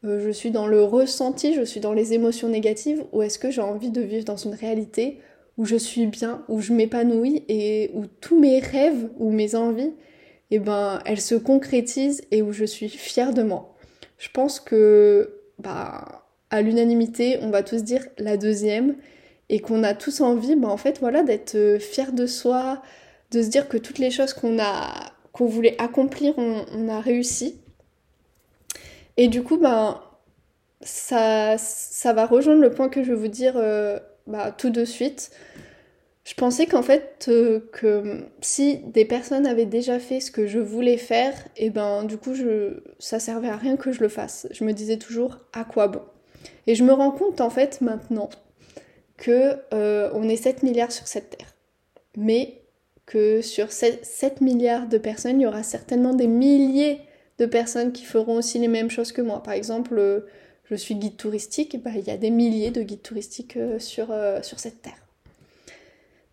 je 0.03 0.31
suis 0.31 0.51
dans 0.51 0.67
le 0.67 0.83
ressenti, 0.83 1.55
je 1.55 1.63
suis 1.63 1.81
dans 1.81 1.93
les 1.93 2.13
émotions 2.13 2.49
négatives, 2.49 3.05
ou 3.13 3.23
est-ce 3.23 3.39
que 3.39 3.51
j'ai 3.51 3.61
envie 3.61 3.91
de 3.91 4.01
vivre 4.01 4.25
dans 4.25 4.37
une 4.37 4.55
réalité 4.55 5.21
où 5.57 5.65
je 5.65 5.77
suis 5.77 6.07
bien, 6.07 6.43
où 6.49 6.61
je 6.61 6.73
m'épanouis 6.73 7.45
et 7.49 7.93
où 7.95 8.07
tous 8.21 8.39
mes 8.39 8.59
rêves 8.59 9.09
ou 9.19 9.31
mes 9.31 9.55
envies 9.55 9.93
eh 10.51 10.59
ben, 10.59 11.01
elle 11.05 11.21
se 11.21 11.35
concrétise 11.35 12.23
et 12.31 12.43
où 12.43 12.53
je 12.53 12.65
suis 12.65 12.89
fière 12.89 13.35
de 13.35 13.43
moi. 13.43 13.77
Je 14.19 14.29
pense 14.33 14.61
que, 14.61 15.41
bah, 15.59 16.25
à 16.51 16.63
l'unanimité, 16.63 17.39
on 17.43 17.51
va 17.51 17.63
tous 17.63 17.85
dire 17.85 18.07
la 18.19 18.37
deuxième 18.37 18.97
et 19.49 19.61
qu'on 19.61 19.83
a 19.83 19.95
tous 19.95 20.21
envie, 20.21 20.57
bah, 20.57 20.69
en 20.69 20.77
fait, 20.77 20.99
voilà, 21.01 21.23
d'être 21.23 21.55
euh, 21.55 21.79
fier 21.79 22.13
de 22.13 22.27
soi, 22.27 22.83
de 23.31 23.43
se 23.43 23.49
dire 23.49 23.69
que 23.69 23.77
toutes 23.77 23.99
les 23.99 24.11
choses 24.11 24.33
qu'on 24.33 24.59
a, 24.59 25.13
qu'on 25.33 25.47
voulait 25.47 25.77
accomplir, 25.81 26.35
on, 26.39 26.89
a 26.89 27.01
réussi. 27.01 27.61
Et 29.17 29.29
du 29.29 29.43
coup, 29.43 29.59
ben, 29.59 30.01
ça, 30.81 31.57
ça 31.59 32.13
va 32.13 32.27
rejoindre 32.27 32.61
le 32.63 32.71
point 32.71 32.89
que 32.89 33.03
je 33.03 33.11
vais 33.13 33.19
vous 33.19 33.29
dire 33.29 33.55
euh, 33.57 33.99
bah, 34.27 34.53
tout 34.53 34.71
de 34.71 34.85
suite. 34.85 35.31
Je 36.29 36.35
pensais 36.35 36.67
qu'en 36.67 36.83
fait, 36.83 37.25
euh, 37.29 37.61
que 37.73 38.27
si 38.43 38.81
des 38.81 39.07
personnes 39.07 39.47
avaient 39.47 39.65
déjà 39.65 39.99
fait 39.99 40.21
ce 40.21 40.31
que 40.31 40.47
je 40.47 40.59
voulais 40.59 40.99
faire, 40.99 41.33
et 41.57 41.67
eh 41.67 41.71
ben 41.71 42.05
du 42.05 42.19
coup, 42.19 42.35
je, 42.35 42.83
ça 42.99 43.19
servait 43.19 43.49
à 43.49 43.57
rien 43.57 43.79
que 43.79 43.93
je 43.93 44.03
le 44.03 44.11
fasse. 44.11 44.47
Je 44.51 44.63
me 44.65 44.75
disais 44.75 44.99
toujours 44.99 45.39
à 45.55 45.65
quoi 45.65 45.89
bon? 45.89 46.03
Et 46.67 46.75
je 46.75 46.85
me 46.85 46.93
rends 46.93 47.13
compte 47.13 47.41
en 47.41 47.49
fait 47.49 47.81
maintenant 47.81 48.29
que 49.17 49.57
euh, 49.73 50.11
on 50.13 50.29
est 50.29 50.37
7 50.37 50.65
milliards 50.65 50.93
sur 50.93 51.07
cette 51.07 51.31
terre. 51.31 51.55
Mais 52.19 52.61
que 53.07 53.41
sur 53.41 53.73
7, 53.73 54.43
milliards 54.43 54.87
de 54.87 54.99
personnes, 54.99 55.41
il 55.41 55.45
y 55.45 55.47
aura 55.47 55.63
certainement 55.63 56.13
des 56.13 56.27
milliers 56.27 57.01
de 57.39 57.47
personnes 57.47 57.91
qui 57.91 58.05
feront 58.05 58.37
aussi 58.37 58.59
les 58.59 58.69
mêmes 58.69 58.91
choses 58.91 59.13
que 59.13 59.23
moi. 59.23 59.43
Par 59.43 59.55
exemple, 59.55 59.97
euh, 59.97 60.27
je 60.65 60.75
suis 60.75 60.95
guide 60.95 61.17
touristique, 61.17 61.83
bah, 61.83 61.93
il 61.97 62.07
y 62.07 62.11
a 62.11 62.19
des 62.19 62.29
milliers 62.29 62.71
de 62.71 62.83
guides 62.83 63.01
touristiques 63.01 63.59
sur, 63.79 64.15
sur 64.43 64.61
cette 64.61 64.83
terre. 64.83 65.08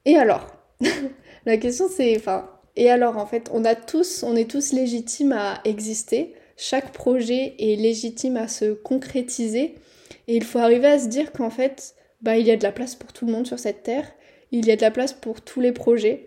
Et 0.06 0.18
alors 0.18 0.48
La 1.46 1.58
question 1.58 1.88
c'est, 1.90 2.16
enfin, 2.18 2.50
et 2.76 2.90
alors 2.90 3.18
en 3.18 3.26
fait, 3.26 3.50
on 3.54 3.66
a 3.66 3.76
tous, 3.76 4.24
on 4.24 4.36
est 4.36 4.50
tous 4.50 4.74
légitimes 4.74 5.34
à 5.34 5.62
exister. 5.64 6.34
Chaque 6.58 6.92
projet 6.92 7.56
est 7.60 7.76
légitime 7.76 8.38
à 8.38 8.48
se 8.48 8.74
concrétiser. 8.74 9.76
Et 10.28 10.36
il 10.36 10.44
faut 10.44 10.60
arriver 10.60 10.88
à 10.88 11.00
se 11.00 11.08
dire 11.08 11.32
qu'en 11.32 11.50
fait, 11.50 11.96
bah, 12.22 12.38
il 12.38 12.48
y 12.48 12.52
a 12.52 12.58
de 12.58 12.64
la 12.64 12.72
place 12.72 12.96
pour 12.96 13.14
tout 13.14 13.26
le 13.26 13.32
monde 13.32 13.46
sur 13.46 13.60
cette 13.60 13.84
terre. 13.84 14.12
Il 14.52 14.66
y 14.66 14.72
a 14.72 14.76
de 14.76 14.82
la 14.82 14.92
place 14.92 15.14
pour 15.14 15.42
tous 15.42 15.62
les 15.62 15.72
projets. 15.72 16.26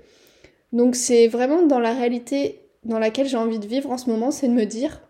Donc 0.73 0.95
c'est 0.95 1.29
vraiment 1.29 1.63
dans 1.63 1.81
la 1.81 1.95
réalité 1.95 2.61
dans 2.85 2.99
laquelle 2.99 3.27
j'ai 3.27 3.37
envie 3.37 3.59
de 3.59 3.67
vivre 3.67 3.91
en 3.91 3.99
ce 3.99 4.09
moment, 4.09 4.31
c'est 4.31 4.49
de 4.49 4.53
me 4.53 4.65
dire, 4.65 5.03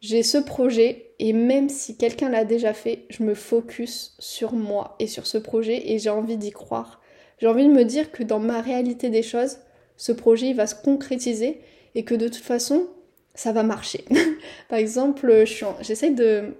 j'ai 0.00 0.22
ce 0.22 0.38
projet 0.38 1.12
et 1.18 1.32
même 1.32 1.68
si 1.68 1.96
quelqu'un 1.96 2.30
l'a 2.30 2.44
déjà 2.44 2.72
fait, 2.72 3.04
je 3.10 3.22
me 3.22 3.34
focus 3.34 4.16
sur 4.18 4.52
moi 4.52 4.96
et 4.98 5.06
sur 5.06 5.26
ce 5.26 5.38
projet 5.38 5.92
et 5.92 5.98
j'ai 5.98 6.10
envie 6.10 6.36
d'y 6.36 6.50
croire. 6.50 6.99
J'ai 7.40 7.46
envie 7.46 7.66
de 7.66 7.72
me 7.72 7.84
dire 7.84 8.12
que 8.12 8.22
dans 8.22 8.38
ma 8.38 8.60
réalité 8.60 9.08
des 9.08 9.22
choses, 9.22 9.58
ce 9.96 10.12
projet 10.12 10.52
va 10.52 10.66
se 10.66 10.74
concrétiser 10.74 11.60
et 11.94 12.04
que 12.04 12.14
de 12.14 12.28
toute 12.28 12.36
façon, 12.36 12.86
ça 13.34 13.52
va 13.52 13.62
marcher. 13.62 14.04
Par 14.68 14.78
exemple, 14.78 15.44
j'essaye 15.80 16.14
de... 16.14 16.54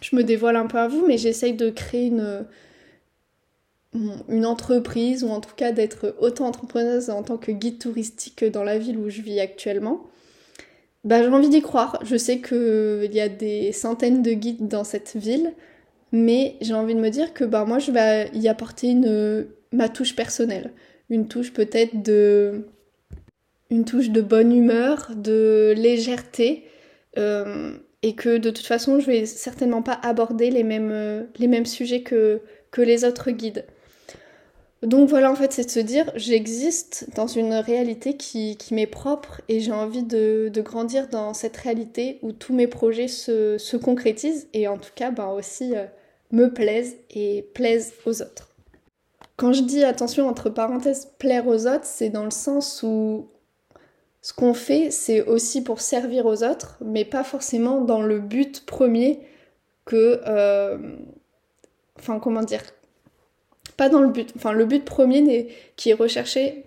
Je 0.00 0.16
me 0.16 0.22
dévoile 0.22 0.56
un 0.56 0.66
peu 0.66 0.78
à 0.78 0.88
vous, 0.88 1.06
mais 1.06 1.18
j'essaye 1.18 1.54
de 1.54 1.70
créer 1.70 2.06
une, 2.06 2.44
une 4.28 4.46
entreprise 4.46 5.24
ou 5.24 5.28
en 5.28 5.40
tout 5.40 5.54
cas 5.54 5.72
d'être 5.72 6.14
autant 6.20 6.46
entrepreneuse 6.46 7.10
en 7.10 7.22
tant 7.22 7.36
que 7.36 7.52
guide 7.52 7.78
touristique 7.78 8.44
dans 8.44 8.64
la 8.64 8.78
ville 8.78 8.98
où 8.98 9.08
je 9.08 9.22
vis 9.22 9.40
actuellement. 9.40 10.02
Bah, 11.04 11.22
j'ai 11.22 11.28
envie 11.28 11.48
d'y 11.48 11.62
croire. 11.62 11.98
Je 12.04 12.16
sais 12.16 12.40
qu'il 12.40 13.12
y 13.12 13.20
a 13.20 13.28
des 13.28 13.72
centaines 13.72 14.22
de 14.22 14.32
guides 14.32 14.68
dans 14.68 14.84
cette 14.84 15.16
ville, 15.16 15.52
mais 16.12 16.56
j'ai 16.60 16.74
envie 16.74 16.94
de 16.94 17.00
me 17.00 17.10
dire 17.10 17.32
que 17.32 17.44
bah, 17.44 17.64
moi 17.64 17.78
je 17.78 17.92
vais 17.92 18.30
y 18.34 18.48
apporter 18.48 18.88
une, 18.88 19.46
ma 19.72 19.88
touche 19.88 20.16
personnelle. 20.16 20.72
Une 21.10 21.28
touche 21.28 21.52
peut-être 21.52 22.02
de... 22.02 22.66
Une 23.70 23.84
touche 23.84 24.10
de 24.10 24.20
bonne 24.20 24.54
humeur, 24.54 25.10
de 25.16 25.74
légèreté. 25.76 26.64
Euh, 27.18 27.76
et 28.02 28.14
que 28.14 28.36
de 28.36 28.50
toute 28.50 28.66
façon 28.66 29.00
je 29.00 29.06
vais 29.06 29.26
certainement 29.26 29.82
pas 29.82 29.98
aborder 30.02 30.50
les 30.50 30.62
mêmes, 30.62 31.26
les 31.38 31.48
mêmes 31.48 31.66
sujets 31.66 32.02
que, 32.02 32.40
que 32.70 32.82
les 32.82 33.04
autres 33.04 33.30
guides. 33.30 33.64
Donc 34.82 35.08
voilà, 35.08 35.32
en 35.32 35.34
fait, 35.34 35.52
c'est 35.52 35.64
de 35.64 35.70
se 35.70 35.80
dire, 35.80 36.12
j'existe 36.16 37.08
dans 37.16 37.26
une 37.26 37.54
réalité 37.54 38.16
qui, 38.16 38.56
qui 38.56 38.74
m'est 38.74 38.86
propre 38.86 39.40
et 39.48 39.60
j'ai 39.60 39.72
envie 39.72 40.02
de, 40.02 40.50
de, 40.52 40.60
grandir 40.60 41.08
dans 41.08 41.32
cette 41.32 41.56
réalité 41.56 42.18
où 42.22 42.32
tous 42.32 42.52
mes 42.52 42.66
projets 42.66 43.08
se, 43.08 43.56
se 43.58 43.76
concrétisent 43.76 44.46
et 44.52 44.68
en 44.68 44.76
tout 44.76 44.90
cas, 44.94 45.10
ben 45.10 45.28
aussi 45.28 45.74
euh, 45.74 45.86
me 46.30 46.52
plaisent 46.52 46.98
et 47.10 47.48
plaisent 47.54 47.94
aux 48.04 48.20
autres. 48.20 48.50
Quand 49.36 49.52
je 49.52 49.62
dis 49.62 49.84
attention 49.84 50.28
entre 50.28 50.50
parenthèses 50.50 51.12
plaire 51.18 51.46
aux 51.46 51.66
autres, 51.66 51.84
c'est 51.84 52.08
dans 52.10 52.24
le 52.24 52.30
sens 52.30 52.82
où 52.82 53.28
ce 54.22 54.32
qu'on 54.32 54.54
fait, 54.54 54.90
c'est 54.90 55.22
aussi 55.22 55.62
pour 55.62 55.80
servir 55.80 56.26
aux 56.26 56.42
autres, 56.42 56.78
mais 56.80 57.04
pas 57.04 57.22
forcément 57.22 57.80
dans 57.80 58.02
le 58.02 58.18
but 58.18 58.64
premier 58.66 59.20
que... 59.84 60.20
Euh, 60.26 60.96
enfin, 61.98 62.18
comment 62.18 62.42
dire 62.42 62.62
pas 63.76 63.88
dans 63.88 64.00
le 64.00 64.08
but. 64.08 64.32
Enfin, 64.36 64.52
le 64.52 64.64
but 64.64 64.84
premier 64.84 65.48
qui 65.76 65.90
est 65.90 65.94
recherché 65.94 66.64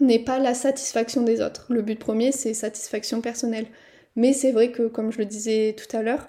n'est 0.00 0.18
pas 0.18 0.38
la 0.38 0.54
satisfaction 0.54 1.22
des 1.22 1.40
autres. 1.40 1.66
Le 1.70 1.82
but 1.82 1.98
premier, 1.98 2.32
c'est 2.32 2.54
satisfaction 2.54 3.20
personnelle. 3.20 3.66
Mais 4.16 4.32
c'est 4.32 4.52
vrai 4.52 4.70
que, 4.70 4.86
comme 4.88 5.10
je 5.10 5.18
le 5.18 5.24
disais 5.24 5.74
tout 5.76 5.96
à 5.96 6.02
l'heure, 6.02 6.28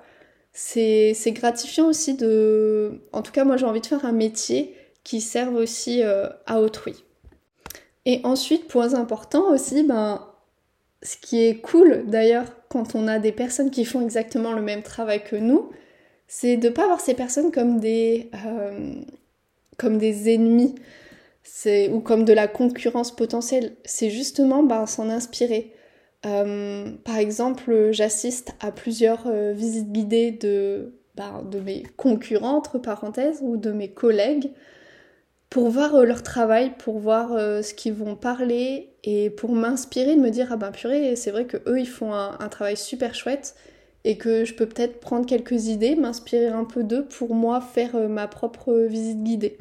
c'est 0.54 1.16
gratifiant 1.28 1.88
aussi 1.88 2.16
de... 2.16 3.02
En 3.12 3.22
tout 3.22 3.32
cas, 3.32 3.44
moi, 3.44 3.58
j'ai 3.58 3.66
envie 3.66 3.82
de 3.82 3.86
faire 3.86 4.06
un 4.06 4.12
métier 4.14 4.76
qui 5.06 5.22
serve 5.22 5.56
aussi 5.56 6.04
euh, 6.04 6.28
à 6.46 6.60
autrui. 6.60 7.06
Et 8.06 8.20
ensuite, 8.24 8.68
point 8.68 8.96
important 8.96 9.54
aussi, 9.54 9.84
ben, 9.84 10.28
ce 11.02 11.15
qui 11.15 11.46
est 11.46 11.62
cool 11.62 12.04
d'ailleurs 12.08 12.46
quand 12.68 12.96
on 12.96 13.08
a 13.08 13.20
des 13.20 13.32
personnes 13.32 13.72
qui 13.72 13.86
font 13.86 14.02
exactement 14.02 14.52
le 14.52 14.62
même 14.62 14.82
travail 14.82 15.24
que 15.24 15.38
nous, 15.38 15.70
c'est 16.28 16.58
de 16.58 16.68
ne 16.68 16.74
pas 16.74 16.88
voir 16.88 17.00
ces 17.00 17.13
personnes 17.13 17.52
comme 17.52 17.80
des, 17.80 18.32
euh, 18.34 18.96
comme 19.78 19.98
des 19.98 20.34
ennemis 20.34 20.76
ou 21.91 22.00
comme 22.00 22.26
de 22.26 22.34
la 22.34 22.48
concurrence 22.48 23.15
potentielle. 23.15 23.74
C'est 23.86 24.10
justement 24.10 24.63
ben, 24.63 24.88
s'en 24.88 25.10
inspirer. 25.10 25.72
Euh, 26.26 26.91
par 27.04 27.18
exemple, 27.18 27.89
j'assiste 27.91 28.56
à 28.60 28.72
plusieurs 28.72 29.32
visites 29.54 29.91
guidées 29.91 30.32
de, 30.32 30.96
ben, 31.15 31.44
de 31.50 31.60
mes 31.60 31.84
concurrents, 31.96 32.58
entre 32.58 32.80
parenthèses, 32.80 33.39
ou 33.44 33.58
de 33.58 33.72
mes 33.72 33.89
collègues, 33.89 34.52
pour 35.49 35.69
voir 35.69 35.95
euh, 35.95 36.05
leur 36.05 36.23
travail, 36.23 36.73
pour 36.77 36.99
voir 36.99 37.29
ce 37.29 37.73
qu'ils 37.73 37.93
vont 37.93 38.15
parler, 38.15 38.93
et 39.03 39.29
pour 39.29 39.53
m'inspirer, 39.53 40.15
de 40.15 40.21
me 40.21 40.29
dire, 40.29 40.47
ah 40.51 40.58
ben 40.58 40.71
purée, 40.71 41.15
c'est 41.15 41.31
vrai 41.31 41.45
que 41.45 41.58
eux 41.67 41.79
ils 41.79 41.88
font 41.88 42.13
un, 42.13 42.49
travail 42.49 42.77
super 42.77 43.15
chouette, 43.15 43.55
et 44.03 44.17
que 44.17 44.45
je 44.45 44.53
peux 44.53 44.65
peut-être 44.65 44.99
prendre 44.99 45.25
quelques 45.25 45.67
idées, 45.67 45.95
m'inspirer 45.95 46.47
un 46.47 46.65
peu 46.65 46.84
d'eux 46.84 47.05
pour 47.05 47.34
moi 47.36 47.62
faire 47.62 47.97
ma 48.10 48.27
propre 48.27 48.73
visite 48.88 49.23
guidée. 49.23 49.58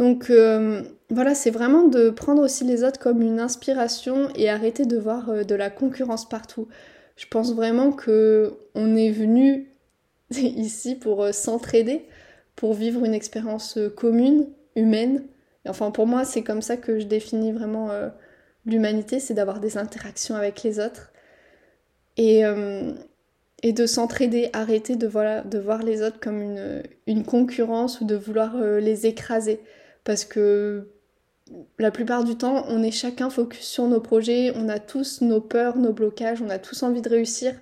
Donc 0.00 0.30
euh, 0.30 0.82
voilà, 1.10 1.34
c'est 1.34 1.50
vraiment 1.50 1.86
de 1.86 2.08
prendre 2.08 2.42
aussi 2.42 2.64
les 2.64 2.84
autres 2.84 2.98
comme 2.98 3.20
une 3.20 3.38
inspiration 3.38 4.30
et 4.34 4.48
arrêter 4.48 4.86
de 4.86 4.96
voir 4.96 5.28
euh, 5.28 5.44
de 5.44 5.54
la 5.54 5.68
concurrence 5.68 6.26
partout. 6.26 6.68
Je 7.16 7.26
pense 7.26 7.54
vraiment 7.54 7.92
que 7.92 8.54
on 8.74 8.96
est 8.96 9.10
venu 9.10 9.68
ici 10.30 10.94
pour 10.94 11.22
euh, 11.22 11.32
s'entraider, 11.32 12.06
pour 12.60 12.74
vivre 12.74 13.06
une 13.06 13.14
expérience 13.14 13.78
commune, 13.96 14.46
humaine. 14.76 15.24
enfin 15.66 15.90
pour 15.90 16.06
moi, 16.06 16.26
c'est 16.26 16.42
comme 16.42 16.60
ça 16.60 16.76
que 16.76 17.00
je 17.00 17.06
définis 17.06 17.52
vraiment 17.52 17.88
l'humanité, 18.66 19.18
c'est 19.18 19.32
d'avoir 19.32 19.60
des 19.60 19.78
interactions 19.78 20.34
avec 20.36 20.62
les 20.62 20.78
autres 20.78 21.10
et, 22.18 22.42
et 23.62 23.72
de 23.72 23.86
s'entraider, 23.86 24.50
arrêter 24.52 24.96
de, 24.96 25.06
voilà, 25.06 25.40
de 25.40 25.58
voir 25.58 25.82
les 25.82 26.02
autres 26.02 26.20
comme 26.20 26.42
une, 26.42 26.82
une 27.06 27.24
concurrence 27.24 28.02
ou 28.02 28.04
de 28.04 28.14
vouloir 28.14 28.54
les 28.58 29.06
écraser 29.06 29.62
parce 30.04 30.26
que 30.26 30.90
la 31.78 31.90
plupart 31.90 32.24
du 32.24 32.36
temps, 32.36 32.64
on 32.68 32.82
est 32.82 32.90
chacun 32.90 33.30
focus 33.30 33.66
sur 33.66 33.86
nos 33.88 34.00
projets, 34.00 34.52
on 34.54 34.68
a 34.68 34.78
tous 34.78 35.20
nos 35.22 35.40
peurs, 35.40 35.78
nos 35.78 35.94
blocages, 35.94 36.42
on 36.42 36.50
a 36.50 36.58
tous 36.58 36.82
envie 36.82 37.02
de 37.02 37.08
réussir. 37.08 37.54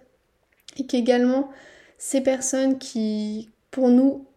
Et 0.76 0.86
qu'également, 0.86 1.50
ces 1.96 2.20
personnes 2.20 2.78
qui, 2.78 3.50
pour 3.70 3.88
nous, 3.88 4.27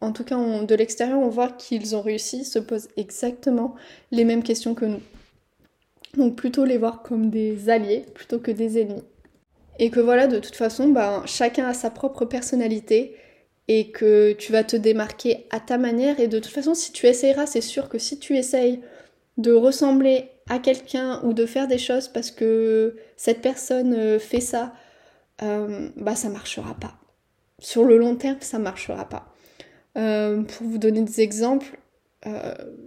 en 0.00 0.12
tout 0.12 0.24
cas 0.24 0.36
de 0.36 0.74
l'extérieur, 0.74 1.18
on 1.18 1.28
voit 1.28 1.50
qu'ils 1.50 1.94
ont 1.94 2.02
réussi, 2.02 2.44
se 2.44 2.58
posent 2.58 2.88
exactement 2.96 3.74
les 4.10 4.24
mêmes 4.24 4.42
questions 4.42 4.74
que 4.74 4.86
nous. 4.86 5.02
Donc 6.16 6.36
plutôt 6.36 6.64
les 6.64 6.78
voir 6.78 7.02
comme 7.02 7.30
des 7.30 7.68
alliés 7.68 8.04
plutôt 8.14 8.38
que 8.38 8.50
des 8.50 8.80
ennemis. 8.80 9.04
Et 9.78 9.90
que 9.90 10.00
voilà, 10.00 10.26
de 10.26 10.38
toute 10.38 10.56
façon, 10.56 10.88
ben, 10.88 11.22
chacun 11.26 11.66
a 11.66 11.74
sa 11.74 11.90
propre 11.90 12.24
personnalité 12.24 13.16
et 13.68 13.90
que 13.92 14.32
tu 14.32 14.52
vas 14.52 14.64
te 14.64 14.76
démarquer 14.76 15.46
à 15.50 15.60
ta 15.60 15.78
manière. 15.78 16.18
Et 16.20 16.28
de 16.28 16.38
toute 16.38 16.52
façon, 16.52 16.74
si 16.74 16.92
tu 16.92 17.06
essayeras, 17.06 17.46
c'est 17.46 17.60
sûr 17.60 17.88
que 17.88 17.98
si 17.98 18.18
tu 18.18 18.36
essayes 18.36 18.80
de 19.38 19.52
ressembler 19.52 20.28
à 20.48 20.58
quelqu'un 20.58 21.20
ou 21.22 21.32
de 21.32 21.46
faire 21.46 21.68
des 21.68 21.78
choses 21.78 22.08
parce 22.08 22.30
que 22.30 22.96
cette 23.16 23.40
personne 23.40 23.94
euh, 23.94 24.18
fait 24.18 24.40
ça, 24.40 24.74
euh, 25.42 25.88
bah 25.96 26.16
ça 26.16 26.28
marchera 26.28 26.74
pas. 26.74 26.94
Sur 27.60 27.84
le 27.84 27.96
long 27.96 28.16
terme, 28.16 28.38
ça 28.40 28.58
marchera 28.58 29.08
pas. 29.08 29.29
Euh, 29.98 30.42
pour 30.42 30.66
vous 30.66 30.78
donner 30.78 31.02
des 31.02 31.20
exemples, 31.20 31.78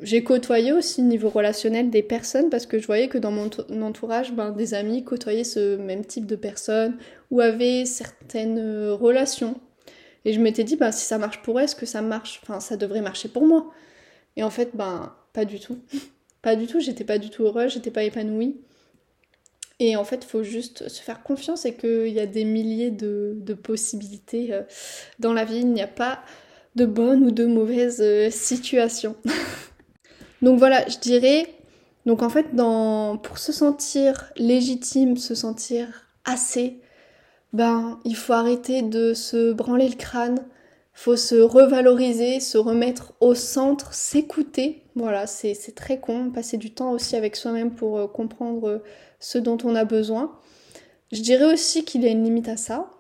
j'ai 0.04 0.24
côtoyé 0.24 0.74
aussi 0.74 1.02
au 1.02 1.06
niveau 1.06 1.28
relationnel 1.28 1.90
des 1.90 2.04
personnes 2.04 2.52
parce 2.52 2.68
que 2.68 2.78
je 2.78 2.86
voyais 2.86 3.08
que 3.08 3.18
dans 3.18 3.32
mon 3.32 3.50
entourage, 3.82 4.32
ben, 4.32 4.52
des 4.52 4.76
amis 4.76 5.04
côtoyaient 5.04 5.44
ce 5.44 5.76
même 5.76 6.06
type 6.06 6.28
de 6.28 6.36
personnes 6.36 6.98
ou 7.32 7.42
avaient 7.42 7.86
certaines 7.86 8.92
relations 8.92 9.60
et 10.26 10.34
je 10.34 10.40
m'étais 10.40 10.64
dit, 10.64 10.76
bah, 10.76 10.92
si 10.92 11.06
ça 11.06 11.18
marche 11.18 11.42
pour 11.42 11.60
elle, 11.60 11.66
est-ce 11.66 11.76
que 11.76 11.86
ça 11.86 12.02
marche 12.02 12.40
Enfin, 12.44 12.60
ça 12.60 12.78
devrait 12.78 13.02
marcher 13.02 13.30
pour 13.30 13.46
moi? 13.46 13.72
Et 14.36 14.44
en 14.44 14.50
fait, 14.50 14.72
ben, 14.74 15.16
pas 15.34 15.46
du 15.46 15.60
tout. 15.60 15.80
pas 16.42 16.56
du 16.56 16.68
tout, 16.68 16.80
j'étais 16.80 17.04
pas 17.04 17.18
du 17.18 17.30
tout 17.30 17.44
heureuse, 17.44 17.74
j'étais 17.74 17.92
pas 17.92 18.04
épanouie. 18.04 18.62
Et 19.80 19.96
en 19.96 20.04
fait, 20.06 20.24
il 20.24 20.28
faut 20.28 20.44
juste 20.44 20.88
se 20.88 21.02
faire 21.02 21.24
confiance 21.24 21.66
et 21.66 21.76
qu'il 21.76 22.10
y 22.10 22.20
a 22.20 22.26
des 22.26 22.46
milliers 22.46 22.92
de, 22.92 23.54
possibilités 23.54 24.54
euh, 24.54 24.62
dans 25.20 25.34
la 25.34 25.46
vie. 25.46 25.58
Il 25.58 25.74
n'y 25.74 25.82
a 25.82 25.88
pas 25.88 26.24
de 26.76 26.86
bonnes 26.86 27.24
ou 27.24 27.32
de 27.32 27.46
mauvaises 27.46 28.02
euh, 28.02 28.30
situations. 28.30 29.16
donc 30.42 30.60
voilà, 30.60 30.88
je 30.88 30.98
dirais, 31.00 31.48
donc 32.06 32.22
en 32.22 32.30
fait, 32.30 32.48
pour 32.56 33.38
se 33.38 33.52
sentir 33.52 34.32
légitime, 34.38 35.18
se 35.18 35.36
sentir 35.36 35.88
assez, 36.26 36.82
ben 37.54 38.00
il 38.04 38.16
faut 38.16 38.34
arrêter 38.34 38.82
de 38.82 39.14
se 39.14 39.54
branler 39.54 39.88
le 39.88 39.96
crâne, 39.96 40.40
faut 40.94 41.16
se 41.16 41.36
revaloriser, 41.36 42.40
se 42.40 42.58
remettre 42.58 43.14
au 43.20 43.36
centre, 43.36 43.94
s'écouter. 43.94 44.84
Voilà, 44.96 45.28
c'est 45.28 45.76
très 45.76 46.00
con, 46.00 46.32
passer 46.32 46.58
du 46.58 46.72
temps 46.72 46.92
aussi 46.92 47.16
avec 47.16 47.36
soi-même 47.36 47.74
pour 47.74 47.98
euh, 47.98 48.08
comprendre 48.08 48.68
euh, 48.68 48.84
ce 49.20 49.38
dont 49.38 49.58
on 49.64 49.76
a 49.76 49.86
besoin. 49.86 50.40
Je 51.12 51.22
dirais 51.22 51.52
aussi 51.52 51.84
qu'il 51.84 52.04
y 52.04 52.08
a 52.08 52.12
une 52.12 52.24
limite 52.24 52.48
à 52.48 52.58
ça. 52.58 52.92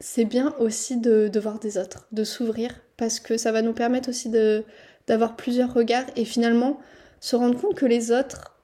C'est 0.00 0.24
bien 0.24 0.54
aussi 0.58 0.96
de, 0.96 1.28
de, 1.28 1.40
voir 1.40 1.58
des 1.58 1.78
autres, 1.78 2.08
de 2.12 2.24
s'ouvrir, 2.24 2.80
parce 2.96 3.20
que 3.20 3.36
ça 3.36 3.52
va 3.52 3.62
nous 3.62 3.72
permettre 3.72 4.08
aussi 4.08 4.30
d'avoir 5.06 5.36
plusieurs 5.36 5.72
regards 5.72 6.06
et 6.16 6.24
finalement 6.24 6.80
se 7.20 7.36
rendre 7.36 7.58
compte 7.60 7.74
que 7.74 7.86
les 7.86 8.12
autres 8.12 8.54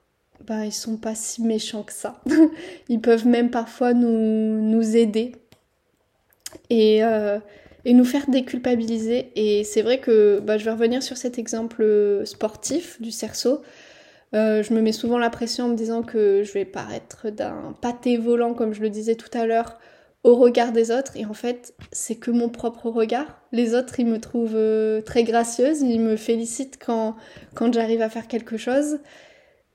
bah, 0.47 0.65
ils 0.65 0.73
sont 0.73 0.97
pas 0.97 1.15
si 1.15 1.41
méchants 1.43 1.83
que 1.83 1.93
ça. 1.93 2.21
ils 2.89 2.99
peuvent 2.99 3.27
même 3.27 3.51
parfois 3.51 3.93
nous, 3.93 4.61
nous 4.61 4.95
aider 4.95 5.33
et, 6.69 7.03
euh, 7.03 7.39
nous 7.85 8.05
faire 8.05 8.29
déculpabiliser. 8.29 9.31
Et 9.35 9.63
c'est 9.63 9.81
vrai 9.81 9.99
que 9.99 10.39
bah, 10.39 10.57
je 10.57 10.65
vais 10.65 10.71
revenir 10.71 11.03
sur 11.03 11.17
cet 11.17 11.37
exemple 11.37 12.21
sportif 12.25 13.01
du 13.01 13.11
cerceau. 13.11 13.61
Euh, 14.33 14.63
je 14.63 14.73
me 14.73 14.81
mets 14.81 14.93
souvent 14.93 15.17
la 15.17 15.29
pression 15.29 15.65
en 15.65 15.69
me 15.69 15.75
disant 15.75 16.03
que 16.03 16.43
je 16.43 16.53
vais 16.53 16.65
paraître 16.65 17.29
d'un 17.29 17.75
pâté 17.81 18.17
volant, 18.17 18.53
comme 18.53 18.73
je 18.73 18.81
le 18.81 18.89
disais 18.89 19.15
tout 19.15 19.35
à 19.37 19.45
l'heure, 19.45 19.77
au 20.23 20.35
regard 20.35 20.71
des 20.71 20.91
autres. 20.91 21.15
Et 21.15 21.25
en 21.25 21.33
fait, 21.33 21.73
c'est 21.91 22.15
que 22.15 22.31
mon 22.31 22.49
propre 22.49 22.89
regard. 22.89 23.41
Les 23.51 23.73
autres, 23.73 23.99
ils 23.99 24.05
me 24.05 24.19
trouvent 24.19 24.55
euh, 24.55 25.01
très 25.01 25.23
gracieuse, 25.23 25.81
ils 25.81 25.99
me 25.99 26.15
félicitent 26.15 26.79
quand, 26.83 27.15
quand 27.55 27.73
j'arrive 27.73 28.01
à 28.01 28.09
faire 28.09 28.27
quelque 28.27 28.57
chose. 28.57 28.99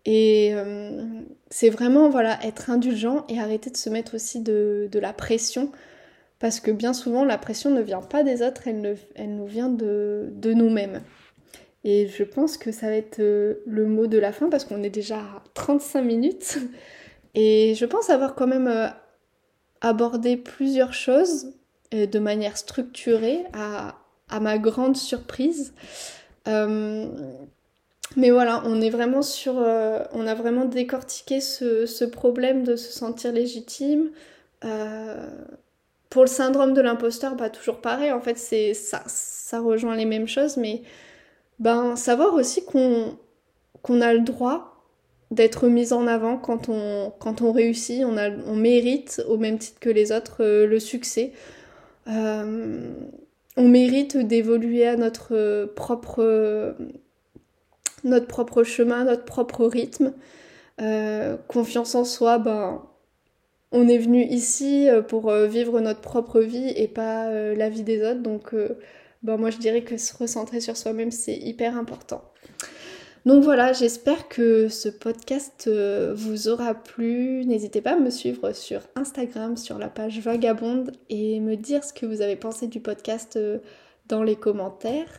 Et 0.04 0.50
euh, 0.54 1.02
c'est 1.50 1.68
vraiment 1.68 2.08
voilà 2.08 2.38
être 2.44 2.70
indulgent 2.70 3.24
et 3.28 3.40
arrêter 3.40 3.70
de 3.70 3.76
se 3.76 3.90
mettre 3.90 4.14
aussi 4.14 4.40
de, 4.40 4.88
la 4.94 5.12
pression 5.12 5.72
parce 6.38 6.60
que 6.60 6.70
bien 6.70 6.92
souvent 6.92 7.24
la 7.24 7.38
pression 7.38 7.70
ne 7.70 7.80
vient 7.80 8.02
pas 8.02 8.22
des 8.22 8.40
autres, 8.40 8.68
elle, 8.68 8.96
elle 9.16 9.34
nous 9.34 9.46
vient 9.46 9.68
de, 9.68 10.28
de 10.30 10.52
nous-mêmes. 10.52 11.02
Et 11.82 12.06
je 12.06 12.22
pense 12.22 12.56
que 12.56 12.70
ça 12.70 12.86
va 12.86 12.94
être 12.94 13.18
euh, 13.18 13.62
le 13.66 13.86
mot 13.86 14.06
de 14.06 14.18
la 14.18 14.30
fin 14.30 14.48
parce 14.48 14.64
qu'on 14.64 14.84
est 14.84 14.90
déjà 14.90 15.18
à 15.18 15.42
35 15.54 16.02
minutes 16.02 16.58
et 17.34 17.74
je 17.74 17.84
pense 17.84 18.08
avoir 18.08 18.36
quand 18.36 18.46
même 18.46 18.92
euh, 19.84 19.88
abordé 19.88 20.36
plusieurs 20.36 20.92
choses 20.92 21.52
de 21.92 22.18
manière 22.18 22.56
structurée 22.56 23.44
à, 23.52 23.94
ma 24.40 24.58
grande 24.58 24.96
surprise. 24.96 25.72
Mais 28.14 28.30
voilà, 28.30 28.62
on 28.64 28.80
est 28.80 28.90
vraiment 28.90 29.22
sur. 29.22 29.58
Euh, 29.58 30.04
on 30.12 30.26
a 30.26 30.34
vraiment 30.34 30.64
décortiqué 30.64 31.40
ce, 31.40 32.04
problème 32.04 32.62
de 32.62 32.76
se 32.76 32.92
sentir 32.92 33.32
légitime, 33.32 34.10
euh, 34.64 35.28
pour 36.08 36.22
le 36.22 36.28
syndrome 36.28 36.72
de 36.72 36.80
l'imposteur, 36.80 37.34
bah, 37.34 37.50
toujours 37.50 37.80
pareil, 37.80 38.12
en 38.12 38.20
fait, 38.20 38.38
c'est 38.38 38.74
ça, 38.74 39.02
ça 39.06 39.60
rejoint 39.60 39.96
les 39.96 40.04
mêmes 40.04 40.28
choses, 40.28 40.56
mais 40.56 40.82
ben, 41.58 41.96
savoir 41.96 42.34
aussi 42.34 42.64
qu'on 42.64 43.18
qu'on 43.82 44.00
a 44.00 44.12
le 44.14 44.20
droit 44.20 44.75
d'être 45.30 45.66
mis 45.68 45.92
en 45.92 46.06
avant 46.06 46.36
quand 46.38 46.68
on, 46.68 47.12
quand 47.18 47.42
on 47.42 47.52
réussit, 47.52 48.04
on, 48.04 48.56
mérite, 48.56 49.22
au 49.28 49.36
même 49.36 49.58
titre 49.58 49.80
que 49.80 49.90
les 49.90 50.12
autres, 50.12 50.42
euh, 50.42 50.66
le 50.66 50.78
succès. 50.78 51.32
Euh, 52.08 52.92
on 53.56 53.68
mérite 53.68 54.16
d'évoluer 54.16 54.86
à 54.86 54.96
notre 54.96 55.64
propre, 55.74 56.76
notre 58.04 58.26
propre 58.26 58.62
chemin, 58.62 59.04
notre 59.04 59.24
propre 59.24 59.66
rythme. 59.66 60.12
Euh, 60.80 61.36
confiance 61.48 61.94
en 61.94 62.04
soi, 62.04 62.38
ben, 62.38 62.82
on 63.72 63.88
est 63.88 63.98
venu 63.98 64.22
ici 64.22 64.88
pour 65.08 65.32
vivre 65.32 65.80
notre 65.80 66.02
propre 66.02 66.40
vie 66.40 66.68
et 66.76 66.86
pas 66.86 67.30
la 67.54 67.68
vie 67.70 67.82
des 67.82 68.02
autres. 68.02 68.20
Donc, 68.20 68.54
ben, 69.22 69.38
moi 69.38 69.50
je 69.50 69.56
dirais 69.58 69.82
que 69.82 69.96
se 69.96 70.14
recentrer 70.16 70.60
sur 70.60 70.76
soi-même, 70.76 71.10
c'est 71.10 71.36
hyper 71.36 71.76
important. 71.78 72.22
Donc 73.26 73.42
voilà, 73.42 73.72
j'espère 73.72 74.28
que 74.28 74.68
ce 74.68 74.88
podcast 74.88 75.64
euh, 75.66 76.12
vous 76.14 76.46
aura 76.46 76.74
plu. 76.74 77.44
N'hésitez 77.44 77.80
pas 77.80 77.94
à 77.94 77.98
me 77.98 78.10
suivre 78.10 78.52
sur 78.52 78.82
Instagram, 78.94 79.56
sur 79.56 79.80
la 79.80 79.88
page 79.88 80.20
Vagabonde 80.20 80.92
et 81.08 81.40
me 81.40 81.56
dire 81.56 81.82
ce 81.82 81.92
que 81.92 82.06
vous 82.06 82.20
avez 82.20 82.36
pensé 82.36 82.68
du 82.68 82.78
podcast 82.78 83.34
euh, 83.34 83.58
dans 84.06 84.22
les 84.22 84.36
commentaires. 84.36 85.10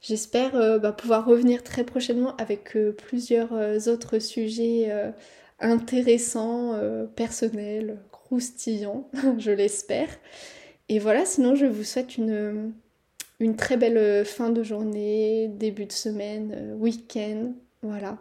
J'espère 0.00 0.56
euh, 0.56 0.78
bah, 0.78 0.92
pouvoir 0.92 1.26
revenir 1.26 1.62
très 1.62 1.84
prochainement 1.84 2.34
avec 2.38 2.74
plusieurs 2.96 3.52
autres 3.86 4.18
sujets 4.18 4.90
intéressants, 5.60 6.74
personnels, 7.16 7.98
croustillants, 8.12 9.10
je 9.38 9.50
l'espère. 9.50 10.08
Et 10.88 10.98
voilà, 10.98 11.26
sinon 11.26 11.54
je 11.54 11.66
vous 11.66 11.84
souhaite 11.84 12.16
une 12.16 12.72
une 13.42 13.56
très 13.56 13.76
belle 13.76 13.98
euh, 13.98 14.24
fin 14.24 14.50
de 14.50 14.62
journée, 14.62 15.48
début 15.48 15.86
de 15.86 15.92
semaine, 15.92 16.54
euh, 16.56 16.74
week-end, 16.74 17.52
voilà. 17.82 18.18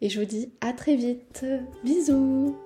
Et 0.00 0.08
je 0.08 0.18
vous 0.18 0.26
dis 0.26 0.50
à 0.62 0.72
très 0.72 0.96
vite. 0.96 1.44
Bisous 1.84 2.56